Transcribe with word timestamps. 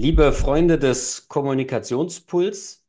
Liebe 0.00 0.32
Freunde 0.32 0.78
des 0.78 1.26
Kommunikationspuls, 1.26 2.84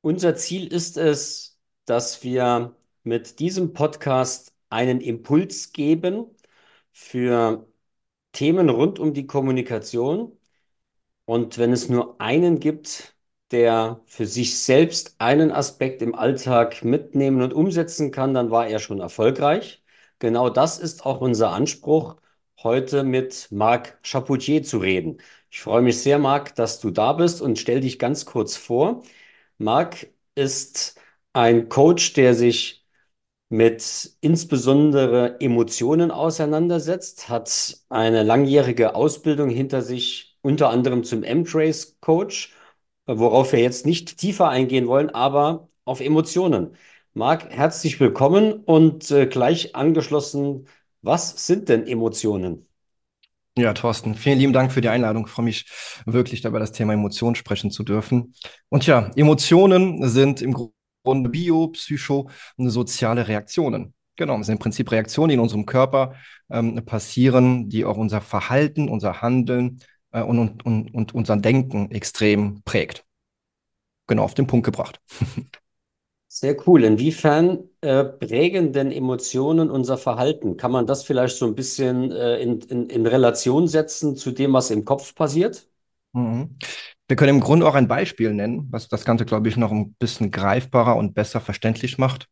unser 0.00 0.34
Ziel 0.34 0.66
ist 0.66 0.96
es, 0.96 1.60
dass 1.84 2.24
wir 2.24 2.74
mit 3.02 3.38
diesem 3.38 3.74
Podcast 3.74 4.54
einen 4.70 5.02
Impuls 5.02 5.72
geben 5.74 6.34
für 6.90 7.68
Themen 8.32 8.70
rund 8.70 8.98
um 8.98 9.12
die 9.12 9.26
Kommunikation. 9.26 10.38
Und 11.26 11.58
wenn 11.58 11.72
es 11.72 11.90
nur 11.90 12.18
einen 12.20 12.60
gibt, 12.60 13.14
der 13.50 14.00
für 14.06 14.26
sich 14.26 14.58
selbst 14.58 15.16
einen 15.18 15.52
Aspekt 15.52 16.00
im 16.00 16.14
Alltag 16.14 16.82
mitnehmen 16.82 17.42
und 17.42 17.52
umsetzen 17.52 18.10
kann, 18.10 18.32
dann 18.32 18.50
war 18.50 18.66
er 18.68 18.78
schon 18.78 19.00
erfolgreich. 19.00 19.84
Genau 20.18 20.48
das 20.50 20.78
ist 20.78 21.04
auch 21.04 21.20
unser 21.20 21.50
Anspruch, 21.50 22.16
heute 22.62 23.04
mit 23.04 23.48
Marc 23.50 23.98
Chapoutier 24.02 24.62
zu 24.62 24.78
reden. 24.78 25.18
Ich 25.50 25.60
freue 25.60 25.82
mich 25.82 26.00
sehr, 26.02 26.18
Marc, 26.18 26.54
dass 26.54 26.80
du 26.80 26.90
da 26.90 27.12
bist 27.12 27.40
und 27.42 27.58
stell 27.58 27.80
dich 27.80 27.98
ganz 27.98 28.26
kurz 28.26 28.56
vor. 28.56 29.02
Marc 29.58 30.08
ist 30.34 31.00
ein 31.32 31.68
Coach, 31.68 32.12
der 32.14 32.34
sich 32.34 32.84
mit 33.48 34.16
insbesondere 34.20 35.40
Emotionen 35.40 36.10
auseinandersetzt, 36.10 37.28
hat 37.28 37.78
eine 37.88 38.22
langjährige 38.24 38.94
Ausbildung 38.94 39.50
hinter 39.50 39.82
sich, 39.82 40.36
unter 40.42 40.70
anderem 40.70 41.04
zum 41.04 41.22
M-Trace 41.22 41.96
Coach, 42.00 42.54
worauf 43.06 43.52
wir 43.52 43.60
jetzt 43.60 43.86
nicht 43.86 44.18
tiefer 44.18 44.48
eingehen 44.48 44.88
wollen, 44.88 45.10
aber 45.10 45.68
auf 45.84 46.00
Emotionen. 46.00 46.76
Marc, 47.14 47.48
herzlich 47.50 48.00
willkommen 48.00 48.64
und 48.64 49.10
äh, 49.10 49.26
gleich 49.26 49.74
angeschlossen, 49.76 50.66
was 51.06 51.46
sind 51.46 51.68
denn 51.68 51.86
Emotionen? 51.86 52.66
Ja, 53.56 53.72
Thorsten, 53.72 54.14
vielen 54.14 54.38
lieben 54.38 54.52
Dank 54.52 54.70
für 54.70 54.82
die 54.82 54.90
Einladung. 54.90 55.24
Ich 55.26 55.32
freue 55.32 55.46
mich 55.46 55.66
wirklich 56.04 56.42
dabei, 56.42 56.58
das 56.58 56.72
Thema 56.72 56.92
Emotionen 56.92 57.36
sprechen 57.36 57.70
zu 57.70 57.84
dürfen. 57.84 58.34
Und 58.68 58.86
ja, 58.86 59.10
Emotionen 59.16 60.06
sind 60.06 60.42
im 60.42 60.54
Grunde 61.02 61.30
bio, 61.30 61.68
psycho 61.68 62.28
soziale 62.58 63.28
Reaktionen. 63.28 63.94
Genau, 64.16 64.38
es 64.38 64.46
sind 64.46 64.54
im 64.54 64.58
Prinzip 64.58 64.90
Reaktionen, 64.90 65.28
die 65.28 65.34
in 65.34 65.40
unserem 65.40 65.64
Körper 65.64 66.16
ähm, 66.50 66.84
passieren, 66.84 67.70
die 67.70 67.84
auch 67.86 67.96
unser 67.96 68.20
Verhalten, 68.20 68.88
unser 68.88 69.22
Handeln 69.22 69.80
äh, 70.10 70.22
und, 70.22 70.64
und, 70.66 70.94
und 70.94 71.14
unser 71.14 71.36
Denken 71.36 71.90
extrem 71.92 72.62
prägt. 72.64 73.04
Genau, 74.06 74.22
auf 74.24 74.34
den 74.34 74.46
Punkt 74.46 74.64
gebracht. 74.64 75.00
Sehr 76.38 76.54
cool. 76.68 76.84
Inwiefern 76.84 77.60
äh, 77.80 78.04
prägen 78.04 78.74
denn 78.74 78.92
Emotionen 78.92 79.70
unser 79.70 79.96
Verhalten? 79.96 80.58
Kann 80.58 80.70
man 80.70 80.86
das 80.86 81.02
vielleicht 81.02 81.38
so 81.38 81.46
ein 81.46 81.54
bisschen 81.54 82.12
äh, 82.12 82.36
in, 82.42 82.60
in, 82.60 82.90
in 82.90 83.06
Relation 83.06 83.68
setzen 83.68 84.16
zu 84.16 84.32
dem, 84.32 84.52
was 84.52 84.70
im 84.70 84.84
Kopf 84.84 85.14
passiert? 85.14 85.66
Mhm. 86.12 86.58
Wir 87.08 87.16
können 87.16 87.36
im 87.36 87.40
Grunde 87.40 87.66
auch 87.66 87.74
ein 87.74 87.88
Beispiel 87.88 88.34
nennen, 88.34 88.68
was 88.70 88.88
das 88.88 89.06
Ganze, 89.06 89.24
glaube 89.24 89.48
ich, 89.48 89.56
noch 89.56 89.72
ein 89.72 89.94
bisschen 89.94 90.30
greifbarer 90.30 90.96
und 90.96 91.14
besser 91.14 91.40
verständlich 91.40 91.96
macht. 91.96 92.28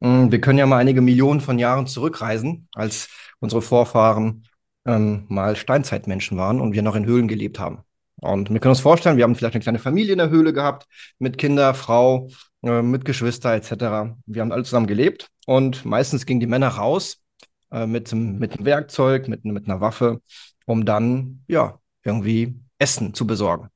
Mhm, 0.00 0.32
wir 0.32 0.40
können 0.40 0.58
ja 0.58 0.66
mal 0.66 0.78
einige 0.78 1.00
Millionen 1.00 1.40
von 1.40 1.60
Jahren 1.60 1.86
zurückreisen, 1.86 2.66
als 2.74 3.08
unsere 3.38 3.62
Vorfahren 3.62 4.48
ähm, 4.84 5.26
mal 5.28 5.54
Steinzeitmenschen 5.54 6.36
waren 6.38 6.60
und 6.60 6.72
wir 6.72 6.82
noch 6.82 6.96
in 6.96 7.06
Höhlen 7.06 7.28
gelebt 7.28 7.60
haben. 7.60 7.84
Und 8.20 8.50
wir 8.50 8.60
können 8.60 8.70
uns 8.70 8.80
vorstellen, 8.80 9.16
wir 9.16 9.24
haben 9.24 9.34
vielleicht 9.34 9.54
eine 9.54 9.62
kleine 9.62 9.78
Familie 9.78 10.12
in 10.12 10.18
der 10.18 10.30
Höhle 10.30 10.52
gehabt, 10.52 10.86
mit 11.18 11.38
Kinder, 11.38 11.74
Frau, 11.74 12.28
äh, 12.62 12.82
mit 12.82 13.04
Geschwister 13.04 13.54
etc. 13.54 14.16
Wir 14.26 14.42
haben 14.42 14.52
alle 14.52 14.64
zusammen 14.64 14.86
gelebt 14.86 15.28
und 15.46 15.84
meistens 15.84 16.26
gingen 16.26 16.40
die 16.40 16.46
Männer 16.46 16.68
raus 16.68 17.22
äh, 17.70 17.86
mit, 17.86 18.12
mit 18.12 18.52
einem 18.54 18.64
Werkzeug, 18.64 19.28
mit, 19.28 19.44
mit 19.44 19.64
einer 19.66 19.80
Waffe, 19.80 20.20
um 20.66 20.84
dann 20.84 21.44
ja 21.48 21.78
irgendwie 22.02 22.58
Essen 22.78 23.14
zu 23.14 23.26
besorgen. 23.26 23.68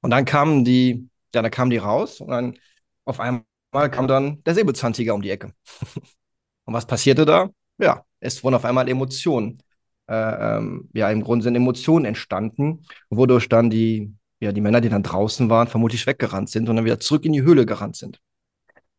Und 0.00 0.10
dann 0.10 0.24
kamen 0.24 0.64
die, 0.64 1.08
ja, 1.34 1.42
dann 1.42 1.50
kamen 1.50 1.70
die 1.70 1.78
raus 1.78 2.20
und 2.20 2.28
dann 2.28 2.58
auf 3.04 3.20
einmal 3.20 3.44
kam 3.90 4.08
dann 4.08 4.42
der 4.44 4.54
Säbelzahntiger 4.54 5.14
um 5.14 5.22
die 5.22 5.30
Ecke. 5.30 5.52
und 6.64 6.74
was 6.74 6.86
passierte 6.86 7.24
da? 7.24 7.50
Ja, 7.78 8.04
es 8.20 8.42
wurden 8.42 8.54
auf 8.54 8.64
einmal 8.64 8.88
Emotionen. 8.88 9.62
Äh, 10.08 10.56
ähm, 10.56 10.88
ja, 10.92 11.10
im 11.10 11.22
Grunde 11.22 11.42
sind 11.42 11.56
Emotionen 11.56 12.04
entstanden, 12.04 12.84
wodurch 13.10 13.48
dann 13.48 13.70
die 13.70 14.14
ja, 14.40 14.52
die 14.52 14.60
Männer, 14.60 14.80
die 14.80 14.88
dann 14.88 15.02
draußen 15.02 15.48
waren, 15.48 15.68
vermutlich 15.68 16.06
weggerannt 16.06 16.50
sind 16.50 16.68
und 16.68 16.76
dann 16.76 16.84
wieder 16.84 17.00
zurück 17.00 17.24
in 17.24 17.32
die 17.32 17.42
Höhle 17.42 17.66
gerannt 17.66 17.96
sind. 17.96 18.20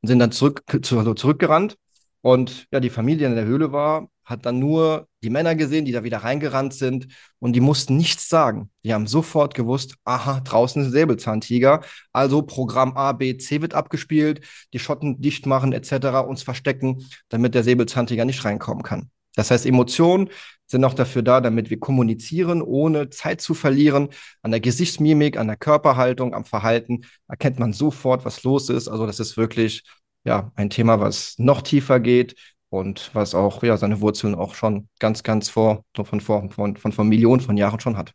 Und 0.01 0.07
sind 0.07 0.19
dann 0.19 0.31
zurück, 0.31 0.63
zu, 0.81 0.97
also 0.97 1.13
zurückgerannt. 1.13 1.77
Und 2.21 2.67
ja, 2.71 2.79
die 2.79 2.89
Familie 2.89 3.27
in 3.27 3.35
der 3.35 3.45
Höhle 3.45 3.71
war, 3.71 4.09
hat 4.25 4.45
dann 4.45 4.59
nur 4.59 5.07
die 5.23 5.29
Männer 5.29 5.55
gesehen, 5.55 5.85
die 5.85 5.91
da 5.91 6.03
wieder 6.03 6.17
reingerannt 6.17 6.73
sind 6.73 7.07
und 7.39 7.53
die 7.53 7.61
mussten 7.61 7.95
nichts 7.95 8.27
sagen. 8.27 8.69
Die 8.83 8.93
haben 8.93 9.07
sofort 9.07 9.53
gewusst, 9.53 9.95
aha, 10.03 10.41
draußen 10.41 10.81
ist 10.81 10.89
ein 10.89 10.91
Säbelzahntiger, 10.91 11.81
also 12.11 12.41
Programm 12.41 12.97
A, 12.97 13.13
B, 13.13 13.37
C 13.37 13.61
wird 13.61 13.73
abgespielt, 13.73 14.41
die 14.73 14.79
Schotten 14.79 15.21
dicht 15.21 15.45
machen 15.45 15.71
etc., 15.71 16.27
uns 16.27 16.43
verstecken, 16.43 17.05
damit 17.29 17.55
der 17.55 17.63
Säbelzahntiger 17.63 18.25
nicht 18.25 18.43
reinkommen 18.43 18.83
kann. 18.83 19.09
Das 19.35 19.51
heißt, 19.51 19.65
Emotionen 19.65 20.29
sind 20.67 20.83
auch 20.83 20.93
dafür 20.93 21.21
da, 21.21 21.41
damit 21.41 21.69
wir 21.69 21.79
kommunizieren, 21.79 22.61
ohne 22.61 23.09
Zeit 23.09 23.41
zu 23.41 23.53
verlieren. 23.53 24.09
An 24.41 24.51
der 24.51 24.59
Gesichtsmimik, 24.59 25.37
an 25.37 25.47
der 25.47 25.57
Körperhaltung, 25.57 26.33
am 26.33 26.43
Verhalten 26.43 27.05
erkennt 27.27 27.57
man 27.59 27.73
sofort, 27.73 28.25
was 28.25 28.43
los 28.43 28.69
ist. 28.69 28.87
Also 28.87 29.05
das 29.05 29.19
ist 29.19 29.37
wirklich 29.37 29.83
ja 30.23 30.51
ein 30.55 30.69
Thema, 30.69 30.99
was 30.99 31.35
noch 31.39 31.61
tiefer 31.61 31.99
geht 31.99 32.35
und 32.69 33.11
was 33.13 33.33
auch 33.33 33.63
ja 33.63 33.77
seine 33.77 34.01
Wurzeln 34.01 34.35
auch 34.35 34.55
schon 34.55 34.89
ganz, 34.99 35.23
ganz 35.23 35.49
vor 35.49 35.83
von 35.95 36.21
vor 36.21 36.49
von, 36.51 36.75
von, 36.75 36.91
von 36.91 37.07
Millionen 37.07 37.41
von 37.41 37.57
Jahren 37.57 37.79
schon 37.79 37.97
hat. 37.97 38.13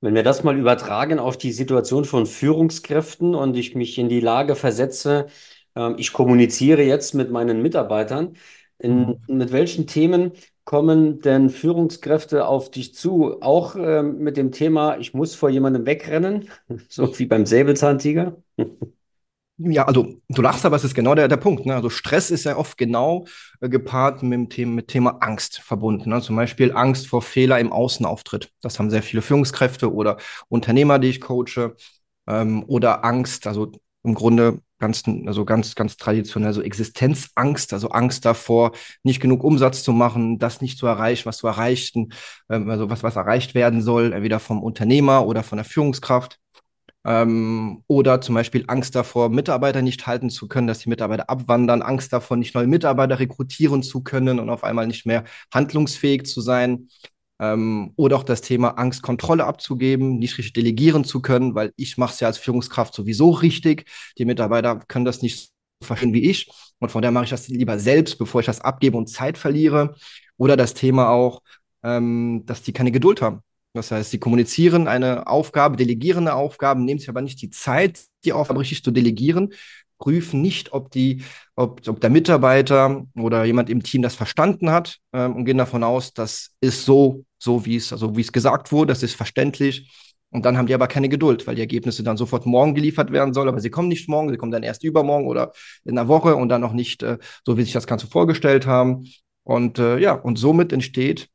Wenn 0.00 0.14
wir 0.14 0.22
das 0.22 0.42
mal 0.42 0.58
übertragen 0.58 1.18
auf 1.18 1.36
die 1.36 1.52
Situation 1.52 2.04
von 2.04 2.26
Führungskräften 2.26 3.34
und 3.34 3.54
ich 3.56 3.74
mich 3.74 3.98
in 3.98 4.08
die 4.08 4.20
Lage 4.20 4.56
versetze, 4.56 5.26
äh, 5.76 5.92
ich 5.98 6.12
kommuniziere 6.12 6.82
jetzt 6.82 7.14
mit 7.14 7.30
meinen 7.30 7.62
Mitarbeitern, 7.62 8.34
in, 8.78 9.18
mhm. 9.26 9.36
mit 9.36 9.52
welchen 9.52 9.86
Themen 9.86 10.32
kommen 10.70 11.20
denn 11.20 11.50
Führungskräfte 11.50 12.46
auf 12.46 12.70
dich 12.70 12.94
zu? 12.94 13.42
Auch 13.42 13.74
ähm, 13.74 14.18
mit 14.18 14.36
dem 14.36 14.52
Thema, 14.52 14.98
ich 14.98 15.14
muss 15.14 15.34
vor 15.34 15.50
jemandem 15.50 15.84
wegrennen, 15.84 16.48
so 16.88 17.18
wie 17.18 17.26
beim 17.26 17.44
Säbelzahntiger? 17.44 18.36
Ja, 19.62 19.84
also 19.84 20.14
du 20.30 20.40
lachst, 20.40 20.64
aber 20.64 20.76
es 20.76 20.84
ist 20.84 20.94
genau 20.94 21.14
der, 21.14 21.28
der 21.28 21.36
Punkt. 21.36 21.66
Ne? 21.66 21.74
Also 21.74 21.90
Stress 21.90 22.30
ist 22.30 22.44
ja 22.44 22.56
oft 22.56 22.78
genau 22.78 23.26
äh, 23.60 23.68
gepaart 23.68 24.22
mit 24.22 24.32
dem 24.32 24.48
Thema, 24.48 24.72
mit 24.72 24.88
Thema 24.88 25.18
Angst 25.20 25.60
verbunden. 25.60 26.08
Ne? 26.08 26.22
Zum 26.22 26.34
Beispiel 26.34 26.72
Angst 26.72 27.06
vor 27.08 27.20
Fehler 27.20 27.60
im 27.60 27.70
Außenauftritt. 27.70 28.50
Das 28.62 28.78
haben 28.78 28.88
sehr 28.88 29.02
viele 29.02 29.20
Führungskräfte 29.20 29.92
oder 29.92 30.16
Unternehmer, 30.48 30.98
die 30.98 31.08
ich 31.08 31.20
coache. 31.20 31.74
Ähm, 32.26 32.64
oder 32.68 33.04
Angst, 33.04 33.46
also 33.46 33.70
im 34.02 34.14
Grunde 34.14 34.60
ganz, 34.78 35.04
also 35.26 35.44
ganz, 35.44 35.74
ganz 35.74 35.96
traditionell 35.96 36.52
so 36.52 36.62
Existenzangst, 36.62 37.72
also 37.72 37.90
Angst 37.90 38.24
davor, 38.24 38.72
nicht 39.02 39.20
genug 39.20 39.44
Umsatz 39.44 39.82
zu 39.82 39.92
machen, 39.92 40.38
das 40.38 40.60
nicht 40.60 40.78
zu 40.78 40.86
erreichen, 40.86 41.26
was 41.26 41.36
zu 41.36 41.46
erreichen, 41.46 42.12
ähm, 42.48 42.68
also 42.70 42.90
was, 42.90 43.02
was 43.02 43.16
erreicht 43.16 43.54
werden 43.54 43.82
soll, 43.82 44.12
entweder 44.12 44.40
vom 44.40 44.62
Unternehmer 44.62 45.26
oder 45.26 45.42
von 45.42 45.58
der 45.58 45.64
Führungskraft. 45.64 46.38
Ähm, 47.02 47.82
oder 47.86 48.20
zum 48.20 48.34
Beispiel 48.34 48.64
Angst 48.68 48.94
davor, 48.94 49.30
Mitarbeiter 49.30 49.80
nicht 49.80 50.06
halten 50.06 50.28
zu 50.28 50.48
können, 50.48 50.66
dass 50.66 50.80
die 50.80 50.90
Mitarbeiter 50.90 51.30
abwandern, 51.30 51.80
Angst 51.80 52.12
davor, 52.12 52.36
nicht 52.36 52.54
neue 52.54 52.66
Mitarbeiter 52.66 53.18
rekrutieren 53.18 53.82
zu 53.82 54.02
können 54.02 54.38
und 54.38 54.50
auf 54.50 54.64
einmal 54.64 54.86
nicht 54.86 55.06
mehr 55.06 55.24
handlungsfähig 55.52 56.26
zu 56.26 56.42
sein. 56.42 56.88
Ähm, 57.40 57.92
oder 57.96 58.16
auch 58.16 58.22
das 58.22 58.42
Thema 58.42 58.70
Angst, 58.78 59.02
Kontrolle 59.02 59.46
abzugeben, 59.46 60.18
nicht 60.18 60.36
richtig 60.38 60.52
delegieren 60.52 61.04
zu 61.04 61.22
können, 61.22 61.54
weil 61.54 61.72
ich 61.76 61.96
mache 61.96 62.12
es 62.12 62.20
ja 62.20 62.28
als 62.28 62.38
Führungskraft 62.38 62.94
sowieso 62.94 63.30
richtig. 63.30 63.86
Die 64.18 64.26
Mitarbeiter 64.26 64.76
können 64.88 65.06
das 65.06 65.22
nicht 65.22 65.50
so 65.80 65.86
verstehen 65.86 66.12
wie 66.12 66.28
ich. 66.30 66.50
Und 66.78 66.90
von 66.90 67.02
daher 67.02 67.12
mache 67.12 67.24
ich 67.24 67.30
das 67.30 67.48
lieber 67.48 67.78
selbst, 67.78 68.18
bevor 68.18 68.40
ich 68.40 68.46
das 68.46 68.60
abgebe 68.60 68.96
und 68.96 69.08
Zeit 69.08 69.38
verliere. 69.38 69.94
Oder 70.36 70.56
das 70.56 70.74
Thema 70.74 71.08
auch, 71.10 71.42
ähm, 71.82 72.42
dass 72.46 72.62
die 72.62 72.72
keine 72.72 72.92
Geduld 72.92 73.22
haben. 73.22 73.40
Das 73.72 73.90
heißt, 73.92 74.10
sie 74.10 74.18
kommunizieren 74.18 74.88
eine 74.88 75.28
Aufgabe, 75.28 75.76
delegieren 75.76 76.26
eine 76.26 76.34
Aufgabe, 76.34 76.82
nehmen 76.82 76.98
sich 76.98 77.08
aber 77.08 77.22
nicht 77.22 77.40
die 77.40 77.50
Zeit, 77.50 78.00
die 78.24 78.32
Aufgabe 78.32 78.60
richtig 78.60 78.82
zu 78.82 78.90
delegieren, 78.90 79.52
prüfen 80.00 80.42
nicht, 80.42 80.72
ob 80.72 80.90
die, 80.90 81.22
ob, 81.54 81.86
ob 81.86 82.00
der 82.00 82.10
Mitarbeiter 82.10 83.04
oder 83.14 83.44
jemand 83.44 83.70
im 83.70 83.84
Team 83.84 84.02
das 84.02 84.16
verstanden 84.16 84.70
hat 84.70 84.98
ähm, 85.12 85.36
und 85.36 85.44
gehen 85.44 85.58
davon 85.58 85.84
aus, 85.84 86.12
das 86.12 86.50
ist 86.60 86.84
so, 86.84 87.24
so 87.38 87.64
wie 87.64 87.76
es, 87.76 87.92
also 87.92 88.16
wie 88.16 88.22
es 88.22 88.32
gesagt 88.32 88.72
wurde, 88.72 88.88
das 88.88 89.04
ist 89.04 89.14
verständlich. 89.14 89.88
Und 90.30 90.44
dann 90.44 90.56
haben 90.56 90.66
die 90.66 90.74
aber 90.74 90.86
keine 90.86 91.08
Geduld, 91.08 91.46
weil 91.46 91.56
die 91.56 91.60
Ergebnisse 91.60 92.02
dann 92.02 92.16
sofort 92.16 92.46
morgen 92.46 92.74
geliefert 92.74 93.12
werden 93.12 93.34
sollen, 93.34 93.48
aber 93.48 93.60
sie 93.60 93.70
kommen 93.70 93.88
nicht 93.88 94.08
morgen, 94.08 94.30
sie 94.30 94.36
kommen 94.36 94.52
dann 94.52 94.62
erst 94.62 94.84
übermorgen 94.84 95.26
oder 95.26 95.52
in 95.84 95.98
einer 95.98 96.08
Woche 96.08 96.36
und 96.36 96.48
dann 96.48 96.60
noch 96.60 96.72
nicht 96.72 97.02
äh, 97.02 97.18
so, 97.44 97.56
wie 97.56 97.62
sich 97.62 97.72
das 97.72 97.86
Ganze 97.86 98.06
vorgestellt 98.06 98.66
haben. 98.66 99.06
Und 99.42 99.78
äh, 99.78 99.98
ja, 99.98 100.12
und 100.14 100.38
somit 100.38 100.72
entsteht 100.72 101.28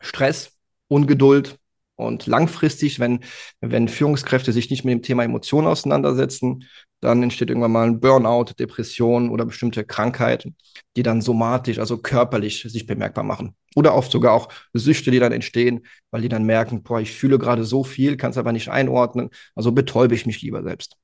Stress, 0.00 0.58
Ungeduld 0.88 1.59
Und 2.00 2.26
langfristig, 2.26 2.98
wenn, 3.00 3.20
wenn 3.60 3.88
Führungskräfte 3.88 4.52
sich 4.52 4.70
nicht 4.70 4.84
mit 4.84 4.92
dem 4.92 5.02
Thema 5.02 5.24
Emotionen 5.24 5.66
auseinandersetzen, 5.68 6.64
dann 7.00 7.22
entsteht 7.22 7.48
irgendwann 7.48 7.72
mal 7.72 7.86
ein 7.86 8.00
Burnout, 8.00 8.52
Depression 8.58 9.30
oder 9.30 9.46
bestimmte 9.46 9.84
Krankheiten, 9.84 10.56
die 10.96 11.02
dann 11.02 11.22
somatisch, 11.22 11.78
also 11.78 11.98
körperlich 11.98 12.62
sich 12.62 12.86
bemerkbar 12.86 13.24
machen. 13.24 13.56
Oder 13.74 13.94
oft 13.94 14.12
sogar 14.12 14.34
auch 14.34 14.48
Süchte, 14.74 15.10
die 15.10 15.18
dann 15.18 15.32
entstehen, 15.32 15.86
weil 16.10 16.22
die 16.22 16.28
dann 16.28 16.44
merken, 16.44 16.82
boah, 16.82 17.00
ich 17.00 17.12
fühle 17.12 17.38
gerade 17.38 17.64
so 17.64 17.84
viel, 17.84 18.16
kann 18.16 18.32
es 18.32 18.38
aber 18.38 18.52
nicht 18.52 18.68
einordnen, 18.68 19.30
also 19.54 19.72
betäube 19.72 20.14
ich 20.14 20.26
mich 20.26 20.42
lieber 20.42 20.62
selbst. 20.62 20.96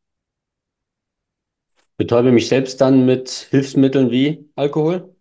Betäube 1.96 2.30
mich 2.30 2.48
selbst 2.48 2.80
dann 2.82 3.06
mit 3.06 3.48
Hilfsmitteln 3.50 4.10
wie 4.10 4.50
Alkohol? 4.54 5.15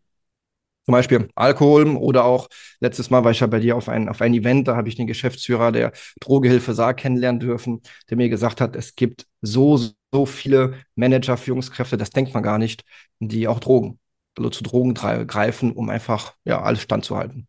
Zum 0.86 0.92
Beispiel 0.94 1.28
Alkohol 1.36 1.96
oder 1.98 2.26
auch 2.26 2.48
letztes 2.80 3.10
Mal 3.10 3.24
war 3.24 3.32
ich 3.32 3.40
ja 3.40 3.48
bei 3.48 3.60
dir 3.60 3.76
auf 3.76 3.90
ein, 3.90 4.08
auf 4.08 4.22
ein 4.22 4.34
Event, 4.34 4.68
da 4.68 4.76
habe 4.76 4.88
ich 4.88 4.96
den 4.96 5.08
Geschäftsführer 5.08 5.72
der 5.72 5.92
Drogehilfe 6.20 6.74
Saar 6.76 6.94
kennenlernen 6.94 7.40
dürfen, 7.40 7.82
der 8.10 8.18
mir 8.18 8.30
gesagt 8.30 8.62
hat, 8.62 8.76
es 8.76 8.96
gibt 8.96 9.26
so, 9.42 9.78
so 10.14 10.26
viele 10.26 10.76
Manager, 10.96 11.38
Führungskräfte, 11.38 11.98
das 11.98 12.12
denkt 12.12 12.34
man 12.34 12.44
gar 12.44 12.60
nicht, 12.60 12.84
die 13.20 13.48
auch 13.48 13.60
Drogen, 13.60 14.00
also 14.38 14.50
zu 14.52 14.64
Drogen 14.64 14.94
greifen, 14.94 15.72
um 15.72 15.90
einfach 15.90 16.36
ja, 16.46 16.62
alles 16.62 16.82
standzuhalten. 16.82 17.48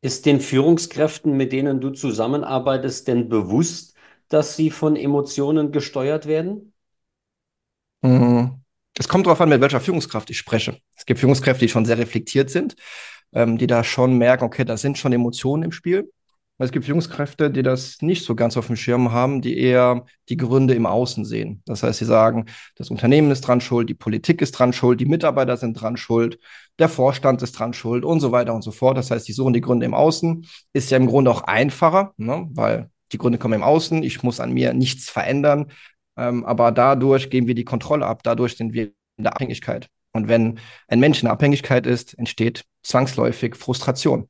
Ist 0.00 0.26
den 0.26 0.40
Führungskräften, 0.40 1.36
mit 1.36 1.50
denen 1.52 1.80
du 1.80 1.90
zusammenarbeitest, 1.90 3.08
denn 3.08 3.28
bewusst, 3.28 3.94
dass 4.28 4.54
sie 4.56 4.70
von 4.70 4.94
Emotionen 4.96 5.72
gesteuert 5.72 6.26
werden? 6.26 6.72
Mhm. 8.02 8.61
Es 8.98 9.08
kommt 9.08 9.26
darauf 9.26 9.40
an, 9.40 9.48
mit 9.48 9.60
welcher 9.60 9.80
Führungskraft 9.80 10.28
ich 10.30 10.38
spreche. 10.38 10.78
Es 10.96 11.06
gibt 11.06 11.20
Führungskräfte, 11.20 11.64
die 11.64 11.70
schon 11.70 11.84
sehr 11.84 11.98
reflektiert 11.98 12.50
sind, 12.50 12.76
ähm, 13.32 13.58
die 13.58 13.66
da 13.66 13.84
schon 13.84 14.18
merken, 14.18 14.44
okay, 14.44 14.64
da 14.64 14.76
sind 14.76 14.98
schon 14.98 15.12
Emotionen 15.12 15.62
im 15.62 15.72
Spiel. 15.72 16.10
Es 16.58 16.70
gibt 16.70 16.84
Führungskräfte, 16.84 17.50
die 17.50 17.62
das 17.62 18.02
nicht 18.02 18.24
so 18.24 18.36
ganz 18.36 18.56
auf 18.56 18.68
dem 18.68 18.76
Schirm 18.76 19.10
haben, 19.10 19.40
die 19.40 19.58
eher 19.58 20.04
die 20.28 20.36
Gründe 20.36 20.74
im 20.74 20.86
Außen 20.86 21.24
sehen. 21.24 21.60
Das 21.66 21.82
heißt, 21.82 21.98
sie 21.98 22.04
sagen, 22.04 22.46
das 22.76 22.90
Unternehmen 22.90 23.32
ist 23.32 23.40
dran 23.40 23.60
schuld, 23.60 23.88
die 23.88 23.94
Politik 23.94 24.40
ist 24.42 24.52
dran 24.52 24.72
schuld, 24.72 25.00
die 25.00 25.06
Mitarbeiter 25.06 25.56
sind 25.56 25.74
dran 25.74 25.96
schuld, 25.96 26.38
der 26.78 26.88
Vorstand 26.88 27.42
ist 27.42 27.58
dran 27.58 27.72
schuld 27.72 28.04
und 28.04 28.20
so 28.20 28.30
weiter 28.30 28.54
und 28.54 28.62
so 28.62 28.70
fort. 28.70 28.96
Das 28.96 29.10
heißt, 29.10 29.26
die 29.26 29.32
suchen 29.32 29.54
die 29.54 29.60
Gründe 29.60 29.86
im 29.86 29.94
Außen. 29.94 30.46
Ist 30.72 30.90
ja 30.90 30.98
im 30.98 31.06
Grunde 31.06 31.32
auch 31.32 31.42
einfacher, 31.42 32.12
ne? 32.16 32.46
weil 32.52 32.90
die 33.10 33.18
Gründe 33.18 33.38
kommen 33.38 33.54
im 33.54 33.62
Außen. 33.62 34.02
Ich 34.04 34.22
muss 34.22 34.38
an 34.38 34.52
mir 34.52 34.72
nichts 34.72 35.10
verändern. 35.10 35.72
Ähm, 36.16 36.44
aber 36.44 36.72
dadurch 36.72 37.30
geben 37.30 37.46
wir 37.46 37.54
die 37.54 37.64
Kontrolle 37.64 38.06
ab, 38.06 38.22
dadurch 38.22 38.56
sind 38.56 38.72
wir 38.72 38.92
in 39.16 39.24
der 39.24 39.34
Abhängigkeit. 39.34 39.88
Und 40.12 40.28
wenn 40.28 40.58
ein 40.88 41.00
Mensch 41.00 41.20
in 41.20 41.26
der 41.26 41.32
Abhängigkeit 41.32 41.86
ist, 41.86 42.18
entsteht 42.18 42.64
zwangsläufig 42.82 43.56
Frustration 43.56 44.28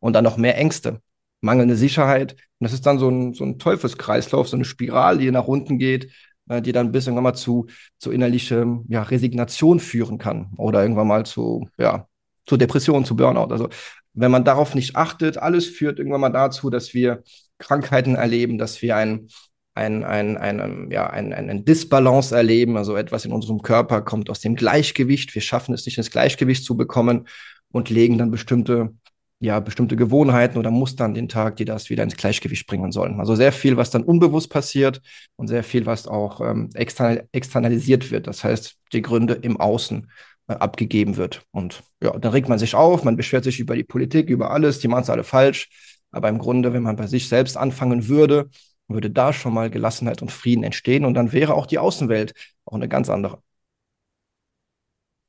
und 0.00 0.12
dann 0.12 0.24
noch 0.24 0.36
mehr 0.36 0.56
Ängste, 0.56 1.00
mangelnde 1.40 1.76
Sicherheit. 1.76 2.32
Und 2.32 2.64
das 2.64 2.72
ist 2.72 2.86
dann 2.86 2.98
so 2.98 3.08
ein, 3.08 3.34
so 3.34 3.44
ein 3.44 3.58
Teufelskreislauf, 3.58 4.48
so 4.48 4.56
eine 4.56 4.64
Spirale, 4.64 5.18
die 5.18 5.30
nach 5.30 5.48
unten 5.48 5.78
geht, 5.78 6.12
äh, 6.48 6.62
die 6.62 6.72
dann 6.72 6.92
bis 6.92 7.06
irgendwann 7.06 7.24
mal 7.24 7.34
zu, 7.34 7.66
zu 7.98 8.12
innerlicher 8.12 8.66
ja, 8.88 9.02
Resignation 9.02 9.80
führen 9.80 10.18
kann 10.18 10.52
oder 10.56 10.82
irgendwann 10.82 11.08
mal 11.08 11.26
zu, 11.26 11.68
ja, 11.78 12.06
zu 12.46 12.56
Depressionen, 12.56 13.04
zu 13.04 13.16
Burnout. 13.16 13.52
Also 13.52 13.68
wenn 14.12 14.30
man 14.30 14.44
darauf 14.44 14.74
nicht 14.74 14.96
achtet, 14.96 15.38
alles 15.38 15.66
führt 15.66 15.98
irgendwann 15.98 16.20
mal 16.20 16.30
dazu, 16.30 16.70
dass 16.70 16.94
wir 16.94 17.22
Krankheiten 17.58 18.14
erleben, 18.14 18.58
dass 18.58 18.80
wir 18.82 18.96
ein, 18.96 19.28
ein, 19.74 20.04
ein, 20.04 20.36
ein, 20.36 20.88
ja, 20.90 21.08
ein, 21.08 21.32
ein, 21.32 21.50
ein 21.50 21.64
Disbalance 21.64 22.34
erleben, 22.34 22.76
also 22.76 22.96
etwas 22.96 23.24
in 23.24 23.32
unserem 23.32 23.60
Körper 23.62 24.02
kommt 24.02 24.30
aus 24.30 24.40
dem 24.40 24.54
Gleichgewicht. 24.54 25.34
Wir 25.34 25.42
schaffen 25.42 25.74
es 25.74 25.84
nicht 25.84 25.98
ins 25.98 26.10
Gleichgewicht 26.10 26.64
zu 26.64 26.76
bekommen 26.76 27.26
und 27.72 27.90
legen 27.90 28.16
dann 28.16 28.30
bestimmte, 28.30 28.94
ja, 29.40 29.58
bestimmte 29.58 29.96
Gewohnheiten 29.96 30.58
oder 30.58 30.70
Muster 30.70 31.04
an 31.04 31.14
den 31.14 31.28
Tag, 31.28 31.56
die 31.56 31.64
das 31.64 31.90
wieder 31.90 32.04
ins 32.04 32.16
Gleichgewicht 32.16 32.68
bringen 32.68 32.92
sollen. 32.92 33.18
Also 33.18 33.34
sehr 33.34 33.50
viel, 33.50 33.76
was 33.76 33.90
dann 33.90 34.04
unbewusst 34.04 34.48
passiert 34.48 35.02
und 35.34 35.48
sehr 35.48 35.64
viel, 35.64 35.86
was 35.86 36.06
auch 36.06 36.40
ähm, 36.40 36.70
external, 36.74 37.28
externalisiert 37.32 38.12
wird. 38.12 38.28
Das 38.28 38.44
heißt, 38.44 38.76
die 38.92 39.02
Gründe 39.02 39.34
im 39.34 39.58
Außen 39.58 40.08
äh, 40.46 40.52
abgegeben 40.52 41.16
wird. 41.16 41.42
Und 41.50 41.82
ja, 42.00 42.16
dann 42.16 42.30
regt 42.30 42.48
man 42.48 42.60
sich 42.60 42.76
auf, 42.76 43.02
man 43.02 43.16
beschwert 43.16 43.42
sich 43.42 43.58
über 43.58 43.74
die 43.74 43.82
Politik, 43.82 44.30
über 44.30 44.52
alles, 44.52 44.78
die 44.78 44.88
machen 44.88 45.02
es 45.02 45.10
alle 45.10 45.24
falsch. 45.24 45.68
Aber 46.12 46.28
im 46.28 46.38
Grunde, 46.38 46.72
wenn 46.72 46.84
man 46.84 46.94
bei 46.94 47.08
sich 47.08 47.28
selbst 47.28 47.56
anfangen 47.56 48.06
würde, 48.06 48.50
würde 48.88 49.10
da 49.10 49.32
schon 49.32 49.54
mal 49.54 49.70
Gelassenheit 49.70 50.22
und 50.22 50.32
Frieden 50.32 50.64
entstehen 50.64 51.04
und 51.04 51.14
dann 51.14 51.32
wäre 51.32 51.54
auch 51.54 51.66
die 51.66 51.78
Außenwelt 51.78 52.34
auch 52.64 52.74
eine 52.74 52.88
ganz 52.88 53.08
andere. 53.08 53.42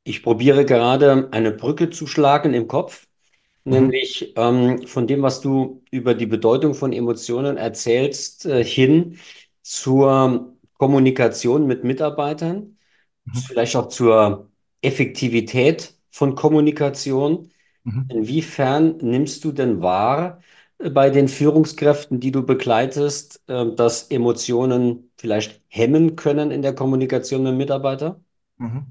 Ich 0.04 0.22
probiere 0.22 0.66
gerade 0.66 1.30
eine 1.31 1.52
Brücke 1.52 1.90
zu 1.90 2.06
schlagen 2.06 2.54
im 2.54 2.68
Kopf, 2.68 3.07
mhm. 3.63 3.72
nämlich 3.72 4.34
ähm, 4.36 4.86
von 4.88 5.07
dem, 5.07 5.22
was 5.24 5.42
du 5.42 5.84
über 5.90 6.13
die 6.13 6.28
Bedeutung 6.28 6.75
von 6.75 6.94
Emotionen 6.94 7.57
erzählst, 7.57 8.46
äh, 8.46 8.63
hin 8.63 9.18
zur 9.62 10.56
Kommunikation 10.78 11.66
mit 11.66 11.84
Mitarbeitern, 11.84 12.78
mhm. 13.25 13.34
vielleicht 13.48 13.75
auch 13.75 13.88
zur 13.88 14.51
Effektivität 14.81 15.96
von 16.12 16.36
Kommunikation. 16.36 17.50
Mhm. 17.84 18.06
Inwiefern 18.10 18.98
nimmst 18.98 19.44
du 19.44 19.51
denn 19.51 19.81
wahr, 19.81 20.42
bei 20.77 21.10
den 21.10 21.27
Führungskräften, 21.27 22.19
die 22.19 22.31
du 22.31 22.45
begleitest, 22.45 23.42
ähm, 23.48 23.75
dass 23.75 24.04
Emotionen 24.12 25.12
vielleicht 25.18 25.62
hemmen 25.68 26.16
können 26.16 26.51
in 26.51 26.62
der 26.62 26.74
Kommunikation 26.74 27.44
mit 27.44 27.56
Mitarbeitern? 27.56 28.24
Mhm. 28.57 28.86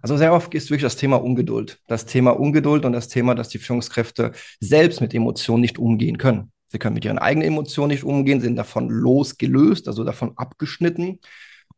Also 0.00 0.16
sehr 0.16 0.34
oft 0.34 0.52
ist 0.54 0.68
wirklich 0.70 0.82
das 0.82 0.96
Thema 0.96 1.16
Ungeduld. 1.16 1.80
Das 1.86 2.04
Thema 2.04 2.32
Ungeduld 2.32 2.84
und 2.84 2.92
das 2.92 3.08
Thema, 3.08 3.34
dass 3.34 3.48
die 3.48 3.58
Führungskräfte 3.58 4.32
selbst 4.60 5.00
mit 5.00 5.14
Emotionen 5.14 5.62
nicht 5.62 5.78
umgehen 5.78 6.18
können. 6.18 6.52
Sie 6.68 6.78
können 6.78 6.94
mit 6.94 7.04
ihren 7.04 7.18
eigenen 7.18 7.48
Emotionen 7.48 7.92
nicht 7.92 8.04
umgehen, 8.04 8.40
sind 8.40 8.56
davon 8.56 8.90
losgelöst, 8.90 9.88
also 9.88 10.04
davon 10.04 10.32
abgeschnitten 10.36 11.20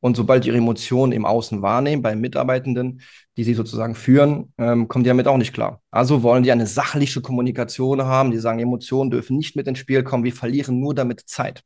und 0.07 0.17
sobald 0.17 0.47
ihre 0.47 0.57
Emotionen 0.57 1.11
im 1.11 1.25
Außen 1.25 1.63
wahrnehmen, 1.63 2.01
bei 2.01 2.15
Mitarbeitenden, 2.15 3.01
die 3.37 3.43
sie 3.43 3.55
sozusagen 3.55 3.97
führen, 3.97 4.53
ähm, 4.57 4.87
kommen 4.87 5.03
die 5.03 5.09
damit 5.09 5.27
auch 5.27 5.37
nicht 5.37 5.53
klar. 5.53 5.83
Also 5.91 6.23
wollen 6.23 6.45
die 6.45 6.53
eine 6.53 6.69
sachliche 6.69 7.21
Kommunikation 7.21 8.01
haben, 8.03 8.31
die 8.31 8.39
sagen, 8.39 8.61
Emotionen 8.61 9.11
dürfen 9.11 9.37
nicht 9.37 9.57
mit 9.57 9.67
ins 9.67 9.81
Spiel 9.81 10.05
kommen, 10.05 10.23
wir 10.23 10.33
verlieren 10.33 10.79
nur 10.79 10.95
damit 10.95 11.23
Zeit. 11.27 11.65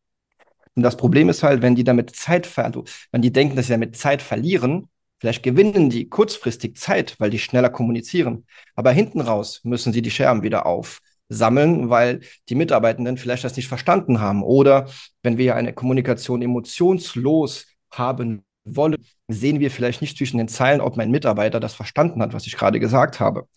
Und 0.74 0.82
das 0.84 0.96
Problem 0.96 1.28
ist 1.28 1.42
halt, 1.42 1.60
wenn 1.60 1.74
die 1.74 1.84
damit 1.84 2.16
Zeit 2.16 2.46
verlieren, 2.46 2.86
wenn 3.12 3.20
die 3.20 3.30
denken, 3.30 3.56
dass 3.56 3.66
sie 3.66 3.74
damit 3.74 3.94
Zeit 3.98 4.22
verlieren, 4.22 4.88
vielleicht 5.18 5.42
gewinnen 5.42 5.90
die 5.90 6.08
kurzfristig 6.08 6.78
Zeit, 6.78 7.16
weil 7.18 7.28
die 7.28 7.38
schneller 7.38 7.68
kommunizieren. 7.68 8.46
Aber 8.74 8.90
hinten 8.90 9.20
raus 9.20 9.60
müssen 9.64 9.92
sie 9.92 10.00
die 10.00 10.10
Scherben 10.10 10.42
wieder 10.42 10.64
aufsammeln, 10.64 11.90
weil 11.90 12.20
die 12.48 12.54
Mitarbeitenden 12.54 13.18
vielleicht 13.18 13.44
das 13.44 13.56
nicht 13.56 13.68
verstanden 13.68 14.18
haben. 14.18 14.42
Oder 14.42 14.88
wenn 15.22 15.36
wir 15.36 15.56
eine 15.56 15.74
Kommunikation 15.74 16.40
emotionslos 16.40 17.66
haben 17.92 18.44
wollen, 18.64 18.96
sehen 19.28 19.60
wir 19.60 19.70
vielleicht 19.70 20.00
nicht 20.00 20.16
zwischen 20.16 20.38
den 20.38 20.48
Zeilen, 20.48 20.80
ob 20.80 20.96
mein 20.96 21.10
Mitarbeiter 21.10 21.60
das 21.60 21.74
verstanden 21.74 22.22
hat, 22.22 22.32
was 22.34 22.46
ich 22.46 22.56
gerade 22.56 22.80
gesagt 22.80 23.20
habe. 23.20 23.48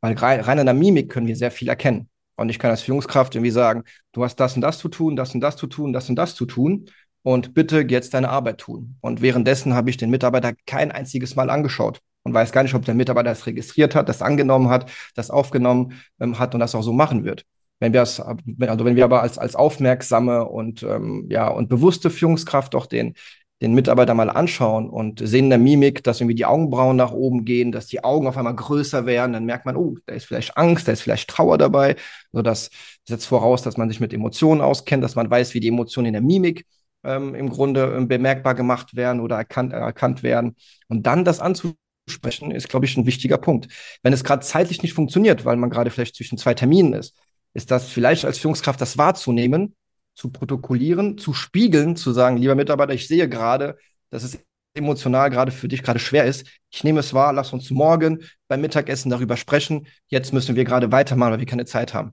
Weil 0.00 0.14
rein 0.14 0.58
an 0.58 0.66
der 0.66 0.74
Mimik 0.74 1.10
können 1.10 1.26
wir 1.26 1.36
sehr 1.36 1.50
viel 1.50 1.68
erkennen. 1.68 2.08
Und 2.36 2.48
ich 2.48 2.58
kann 2.58 2.70
als 2.70 2.82
Führungskraft 2.82 3.34
irgendwie 3.34 3.50
sagen, 3.50 3.84
du 4.12 4.24
hast 4.24 4.36
das 4.36 4.54
und 4.56 4.62
das 4.62 4.78
zu 4.78 4.88
tun, 4.88 5.16
das 5.16 5.34
und 5.34 5.40
das 5.40 5.56
zu 5.56 5.66
tun, 5.66 5.92
das 5.92 6.08
und 6.08 6.16
das 6.16 6.34
zu 6.34 6.46
tun. 6.46 6.86
Und 7.22 7.54
bitte 7.54 7.86
jetzt 7.88 8.14
deine 8.14 8.30
Arbeit 8.30 8.58
tun. 8.58 8.96
Und 9.00 9.22
währenddessen 9.22 9.74
habe 9.74 9.90
ich 9.90 9.96
den 9.96 10.10
Mitarbeiter 10.10 10.54
kein 10.66 10.90
einziges 10.90 11.36
Mal 11.36 11.50
angeschaut 11.50 12.00
und 12.24 12.34
weiß 12.34 12.50
gar 12.50 12.64
nicht, 12.64 12.74
ob 12.74 12.84
der 12.84 12.94
Mitarbeiter 12.94 13.30
das 13.30 13.46
registriert 13.46 13.94
hat, 13.94 14.08
das 14.08 14.22
angenommen 14.22 14.68
hat, 14.70 14.90
das 15.14 15.30
aufgenommen 15.30 16.00
ähm, 16.20 16.38
hat 16.40 16.54
und 16.54 16.60
das 16.60 16.74
auch 16.74 16.82
so 16.82 16.92
machen 16.92 17.24
wird. 17.24 17.44
Wenn 17.78 17.92
wir 17.92 18.02
es, 18.02 18.20
also 18.20 18.84
wenn 18.84 18.96
wir 18.96 19.04
aber 19.04 19.22
als, 19.22 19.38
als 19.38 19.56
aufmerksame 19.56 20.44
und 20.44 20.82
ähm, 20.82 21.26
ja 21.28 21.48
und 21.48 21.68
bewusste 21.68 22.10
Führungskraft 22.10 22.74
auch 22.74 22.86
den 22.86 23.14
den 23.62 23.74
Mitarbeiter 23.74 24.14
mal 24.14 24.28
anschauen 24.28 24.90
und 24.90 25.20
sehen 25.26 25.44
in 25.44 25.50
der 25.50 25.58
Mimik, 25.58 26.02
dass 26.02 26.20
irgendwie 26.20 26.34
die 26.34 26.44
Augenbrauen 26.44 26.96
nach 26.96 27.12
oben 27.12 27.44
gehen, 27.44 27.70
dass 27.70 27.86
die 27.86 28.02
Augen 28.02 28.26
auf 28.26 28.36
einmal 28.36 28.56
größer 28.56 29.06
werden, 29.06 29.32
dann 29.32 29.44
merkt 29.44 29.66
man, 29.66 29.76
oh, 29.76 29.96
da 30.06 30.14
ist 30.14 30.26
vielleicht 30.26 30.56
Angst, 30.56 30.88
da 30.88 30.92
ist 30.92 31.02
vielleicht 31.02 31.30
Trauer 31.30 31.58
dabei. 31.58 31.94
Also 32.32 32.42
das 32.42 32.70
setzt 33.06 33.26
voraus, 33.26 33.62
dass 33.62 33.76
man 33.76 33.88
sich 33.88 34.00
mit 34.00 34.12
Emotionen 34.12 34.60
auskennt, 34.60 35.04
dass 35.04 35.14
man 35.14 35.30
weiß, 35.30 35.54
wie 35.54 35.60
die 35.60 35.68
Emotionen 35.68 36.06
in 36.06 36.12
der 36.12 36.22
Mimik 36.22 36.66
ähm, 37.04 37.36
im 37.36 37.50
Grunde 37.50 37.94
ähm, 37.96 38.08
bemerkbar 38.08 38.56
gemacht 38.56 38.96
werden 38.96 39.20
oder 39.20 39.36
erkannt, 39.36 39.72
erkannt 39.72 40.24
werden. 40.24 40.56
Und 40.88 41.06
dann 41.06 41.24
das 41.24 41.38
anzusprechen, 41.38 42.50
ist, 42.50 42.68
glaube 42.68 42.86
ich, 42.86 42.96
ein 42.96 43.06
wichtiger 43.06 43.38
Punkt. 43.38 43.68
Wenn 44.02 44.12
es 44.12 44.24
gerade 44.24 44.44
zeitlich 44.44 44.82
nicht 44.82 44.94
funktioniert, 44.94 45.44
weil 45.44 45.56
man 45.56 45.70
gerade 45.70 45.90
vielleicht 45.90 46.16
zwischen 46.16 46.36
zwei 46.36 46.54
Terminen 46.54 46.94
ist, 46.94 47.16
ist 47.54 47.70
das 47.70 47.88
vielleicht 47.88 48.24
als 48.24 48.38
Führungskraft 48.38 48.80
das 48.80 48.98
wahrzunehmen 48.98 49.76
zu 50.22 50.30
protokollieren, 50.30 51.18
zu 51.18 51.34
spiegeln, 51.34 51.96
zu 51.96 52.12
sagen, 52.12 52.36
lieber 52.36 52.54
Mitarbeiter, 52.54 52.94
ich 52.94 53.08
sehe 53.08 53.28
gerade, 53.28 53.76
dass 54.10 54.22
es 54.22 54.38
emotional 54.72 55.30
gerade 55.30 55.50
für 55.50 55.66
dich 55.66 55.82
gerade 55.82 55.98
schwer 55.98 56.26
ist. 56.26 56.46
Ich 56.70 56.84
nehme 56.84 57.00
es 57.00 57.12
wahr, 57.12 57.32
lass 57.32 57.52
uns 57.52 57.72
morgen 57.72 58.22
beim 58.46 58.60
Mittagessen 58.60 59.10
darüber 59.10 59.36
sprechen. 59.36 59.88
Jetzt 60.06 60.32
müssen 60.32 60.54
wir 60.54 60.62
gerade 60.62 60.92
weitermachen, 60.92 61.32
weil 61.32 61.40
wir 61.40 61.46
keine 61.46 61.64
Zeit 61.64 61.92
haben. 61.92 62.12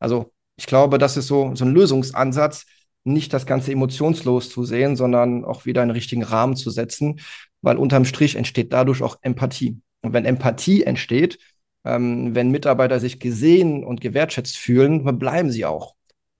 Also 0.00 0.32
ich 0.56 0.66
glaube, 0.66 0.98
das 0.98 1.16
ist 1.16 1.28
so, 1.28 1.54
so 1.54 1.64
ein 1.64 1.72
Lösungsansatz, 1.72 2.66
nicht 3.04 3.32
das 3.32 3.46
Ganze 3.46 3.70
emotionslos 3.70 4.50
zu 4.50 4.64
sehen, 4.64 4.96
sondern 4.96 5.44
auch 5.44 5.64
wieder 5.64 5.82
einen 5.82 5.92
richtigen 5.92 6.24
Rahmen 6.24 6.56
zu 6.56 6.70
setzen, 6.70 7.20
weil 7.62 7.76
unterm 7.76 8.04
Strich 8.04 8.34
entsteht 8.34 8.72
dadurch 8.72 9.00
auch 9.00 9.18
Empathie. 9.22 9.80
Und 10.02 10.12
wenn 10.12 10.24
Empathie 10.24 10.82
entsteht, 10.82 11.38
ähm, 11.84 12.34
wenn 12.34 12.50
Mitarbeiter 12.50 12.98
sich 12.98 13.20
gesehen 13.20 13.84
und 13.84 14.00
gewertschätzt 14.00 14.56
fühlen, 14.56 15.04
bleiben 15.20 15.52
sie 15.52 15.64
auch. 15.64 15.94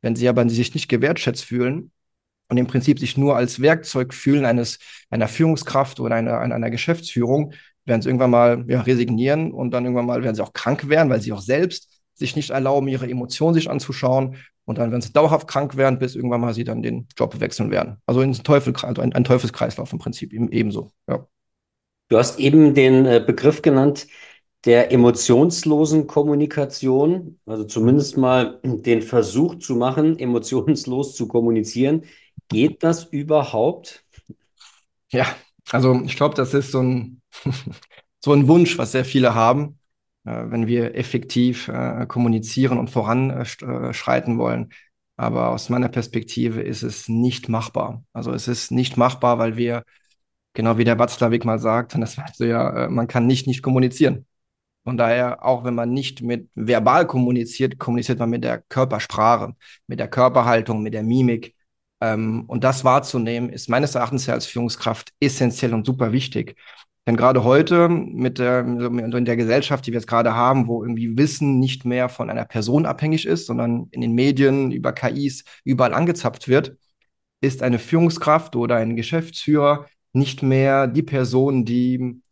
Wenn 0.05 0.17
sie 0.17 0.29
aber 0.29 0.47
sich 0.51 0.75
nicht 0.75 0.91
gewertschätzt 0.91 1.47
fühlen 1.47 1.91
und 2.51 2.59
im 2.59 2.67
Prinzip 2.67 2.99
sich 2.99 3.17
nur 3.17 3.37
als 3.37 3.63
Werkzeug 3.63 4.13
fühlen 4.13 4.45
eines, 4.45 4.79
einer 5.09 5.29
Führungskraft 5.29 5.99
oder 5.99 6.15
einer, 6.15 6.41
einer 6.41 6.69
Geschäftsführung, 6.69 7.55
werden 7.87 8.03
sie 8.03 8.11
irgendwann 8.11 8.31
mal 8.31 8.67
ja, 8.69 8.83
resignieren 8.83 9.51
und 9.51 9.71
dann 9.71 9.85
irgendwann 9.85 10.05
mal 10.05 10.23
werden 10.23 10.37
sie 10.37 10.43
auch 10.43 10.53
krank 10.53 10.91
werden, 10.91 11.09
weil 11.09 11.23
sie 11.23 11.33
auch 11.33 11.41
selbst 11.41 11.89
sich 12.13 12.37
nicht 12.37 12.51
erlauben, 12.51 12.87
ihre 12.87 13.09
Emotionen 13.09 13.55
sich 13.55 13.71
anzuschauen. 13.71 14.37
Und 14.67 14.77
dann 14.77 14.91
werden 14.91 15.01
sie 15.01 15.15
dauerhaft 15.15 15.49
krank 15.49 15.79
werden, 15.79 15.99
bis 15.99 16.17
irgendwann 16.17 16.43
mal 16.43 16.53
sie 16.53 16.65
dann 16.65 16.83
den 16.83 17.09
Job 17.17 17.41
wechseln 17.41 17.71
werden. 17.71 17.97
Also 18.05 18.21
ein, 18.21 18.35
Teufel, 18.35 18.75
also 18.83 19.01
ein, 19.01 19.15
ein 19.15 19.25
Teufelskreislauf 19.25 19.91
im 19.91 19.99
Prinzip 19.99 20.35
ebenso. 20.35 20.91
Ja. 21.09 21.27
Du 22.09 22.19
hast 22.19 22.39
eben 22.39 22.75
den 22.75 23.07
äh, 23.07 23.25
Begriff 23.27 23.63
genannt 23.63 24.07
der 24.65 24.93
emotionslosen 24.93 26.07
Kommunikation, 26.07 27.39
also 27.47 27.65
zumindest 27.65 28.17
mal 28.17 28.61
den 28.63 29.03
Versuch 29.03 29.57
zu 29.57 29.77
machen, 29.77 30.19
emotionslos 30.19 31.15
zu 31.15 31.29
kommunizieren. 31.29 32.05
Geht 32.49 32.83
das 32.83 33.05
überhaupt? 33.05 34.05
Ja, 35.11 35.27
also 35.71 36.01
ich 36.05 36.17
glaube, 36.17 36.35
das 36.35 36.55
ist 36.55 36.73
so 36.73 36.83
ein, 36.83 37.21
so 38.25 38.33
ein 38.33 38.49
Wunsch, 38.49 38.79
was 38.79 38.93
sehr 38.93 39.05
viele 39.05 39.35
haben, 39.35 39.79
äh, 40.25 40.45
wenn 40.47 40.67
wir 40.67 40.95
effektiv 40.95 41.69
äh, 41.69 42.07
kommunizieren 42.07 42.79
und 42.79 42.91
voranschreiten 42.91 44.39
wollen. 44.39 44.73
Aber 45.17 45.51
aus 45.51 45.69
meiner 45.69 45.89
Perspektive 45.89 46.61
ist 46.63 46.83
es 46.83 47.09
nicht 47.09 47.49
machbar. 47.49 48.03
Also 48.13 48.33
es 48.33 48.49
ist 48.49 48.73
nicht 48.73 48.97
machbar, 48.97 49.39
weil 49.39 49.57
wir, 49.57 49.85
genau 50.55 50.77
wie 50.79 50.85
der 50.85 50.99
Watzlawick 50.99 51.45
mal 51.45 51.59
sagt, 51.59 51.95
und 51.95 52.01
das 52.01 52.19
weißt 52.19 52.41
du 52.41 52.49
ja, 52.49 52.87
äh, 52.87 52.89
man 52.89 53.07
kann 53.09 53.27
nicht 53.27 53.47
nicht 53.47 53.63
kommunizieren. 53.63 54.27
Von 54.85 54.97
daher, 54.99 55.45
auch 55.45 55.65
wenn 55.65 55.75
man 55.75 55.93
nicht 55.93 56.23
mit 56.23 56.49
verbal 56.55 57.07
kommuniziert, 57.07 57.79
kommuniziert 57.79 58.19
man 58.19 58.31
mit 58.31 58.45
der 58.45 58.59
Körpersprache, 58.61 59.55
mit 59.87 59.99
der 59.99 60.09
Körperhaltung, 60.09 60.83
mit 60.83 60.95
der 60.95 61.03
Mimik. 61.03 61.55
Ähm, 62.01 62.45
und 62.47 62.65
das 62.65 62.85
wahrzunehmen, 62.85 63.49
ist 63.51 63.69
meines 63.69 63.95
Erachtens 63.95 64.27
ja 64.27 64.35
als 64.35 64.47
Führungskraft 64.47 65.13
essentiell 65.21 65.73
und 65.75 65.87
super 65.87 66.13
wichtig. 66.13 66.57
Denn 67.07 67.17
gerade 67.17 67.45
heute 67.45 67.89
mit 67.89 68.39
der, 68.39 68.61
in 68.61 69.25
der 69.25 69.37
Gesellschaft, 69.37 69.87
die 69.87 69.93
wir 69.93 69.99
jetzt 70.01 70.07
gerade 70.07 70.35
haben, 70.35 70.69
wo 70.69 70.83
irgendwie 70.83 71.17
Wissen 71.19 71.61
nicht 71.61 71.85
mehr 71.85 72.09
von 72.09 72.31
einer 72.31 72.47
Person 72.47 72.87
abhängig 72.87 73.27
ist, 73.27 73.47
sondern 73.47 73.89
in 73.91 74.01
den 74.01 74.13
Medien, 74.13 74.71
über 74.73 74.93
KIs 74.93 75.45
überall 75.65 75.93
angezapft 75.93 76.49
wird, 76.49 76.77
ist 77.43 77.63
eine 77.63 77.79
Führungskraft 77.79 78.57
oder 78.57 78.77
ein 78.77 78.97
Geschäftsführer 78.97 79.87
nicht 80.15 80.43
mehr 80.43 80.87
die 80.87 81.03
Person, 81.03 81.65
die 81.65 82.23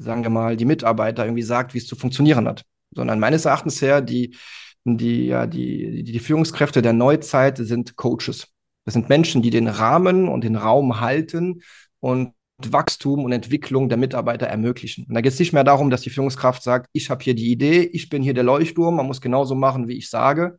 sagen 0.00 0.22
wir 0.22 0.30
mal, 0.30 0.56
die 0.56 0.64
Mitarbeiter 0.64 1.24
irgendwie 1.24 1.42
sagt, 1.42 1.74
wie 1.74 1.78
es 1.78 1.86
zu 1.86 1.96
funktionieren 1.96 2.48
hat, 2.48 2.64
sondern 2.94 3.20
meines 3.20 3.44
Erachtens 3.44 3.80
her, 3.82 4.00
die, 4.00 4.36
die, 4.84 5.26
ja, 5.26 5.46
die, 5.46 6.02
die, 6.02 6.18
Führungskräfte 6.18 6.82
der 6.82 6.94
Neuzeit 6.94 7.58
sind 7.58 7.96
Coaches. 7.96 8.48
Das 8.84 8.94
sind 8.94 9.08
Menschen, 9.08 9.42
die 9.42 9.50
den 9.50 9.68
Rahmen 9.68 10.28
und 10.28 10.42
den 10.42 10.56
Raum 10.56 11.00
halten 11.00 11.62
und 12.00 12.32
Wachstum 12.66 13.24
und 13.24 13.32
Entwicklung 13.32 13.88
der 13.88 13.98
Mitarbeiter 13.98 14.46
ermöglichen. 14.46 15.04
Und 15.06 15.14
da 15.14 15.20
geht 15.20 15.32
es 15.32 15.38
nicht 15.38 15.52
mehr 15.52 15.64
darum, 15.64 15.90
dass 15.90 16.02
die 16.02 16.10
Führungskraft 16.10 16.62
sagt, 16.62 16.88
ich 16.92 17.10
habe 17.10 17.22
hier 17.22 17.34
die 17.34 17.50
Idee, 17.50 17.82
ich 17.82 18.08
bin 18.08 18.22
hier 18.22 18.34
der 18.34 18.44
Leuchtturm, 18.44 18.96
man 18.96 19.06
muss 19.06 19.20
genauso 19.20 19.54
machen, 19.54 19.88
wie 19.88 19.96
ich 19.96 20.08
sage, 20.08 20.58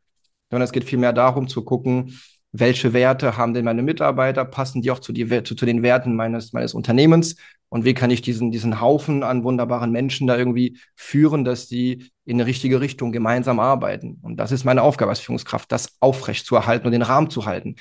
sondern 0.50 0.66
es 0.66 0.72
geht 0.72 0.84
vielmehr 0.84 1.14
darum 1.14 1.48
zu 1.48 1.64
gucken, 1.64 2.20
welche 2.52 2.94
Werte 2.94 3.38
haben 3.38 3.54
denn 3.54 3.66
meine 3.66 3.82
Mitarbeiter, 3.82 4.46
passen 4.46 4.82
die 4.82 4.92
auch 4.92 5.00
zu, 5.00 5.14
die, 5.14 5.28
zu, 5.44 5.56
zu 5.56 5.66
den 5.66 5.84
Werten 5.84 6.16
meines, 6.16 6.54
meines 6.54 6.74
Unternehmens 6.74 7.38
und 7.74 7.86
wie 7.86 7.94
kann 7.94 8.12
ich 8.12 8.22
diesen, 8.22 8.52
diesen 8.52 8.82
Haufen 8.82 9.24
an 9.24 9.46
wunderbaren 9.46 9.94
Menschen 9.94 10.28
da 10.28 10.38
irgendwie 10.38 10.78
führen, 10.94 11.46
dass 11.46 11.68
die 11.68 12.12
in 12.26 12.36
eine 12.36 12.46
richtige 12.46 12.82
Richtung 12.82 13.14
gemeinsam 13.14 13.62
arbeiten. 13.62 14.20
Und 14.24 14.36
das 14.36 14.52
ist 14.52 14.66
meine 14.66 14.82
Aufgabe 14.82 15.10
als 15.10 15.22
Führungskraft, 15.22 15.72
das 15.72 15.96
aufrecht 16.02 16.46
zu 16.46 16.58
erhalten 16.58 16.86
und 16.86 16.92
den 16.92 17.02
Rahmen 17.02 17.30
zu 17.30 17.46
halten. 17.46 17.78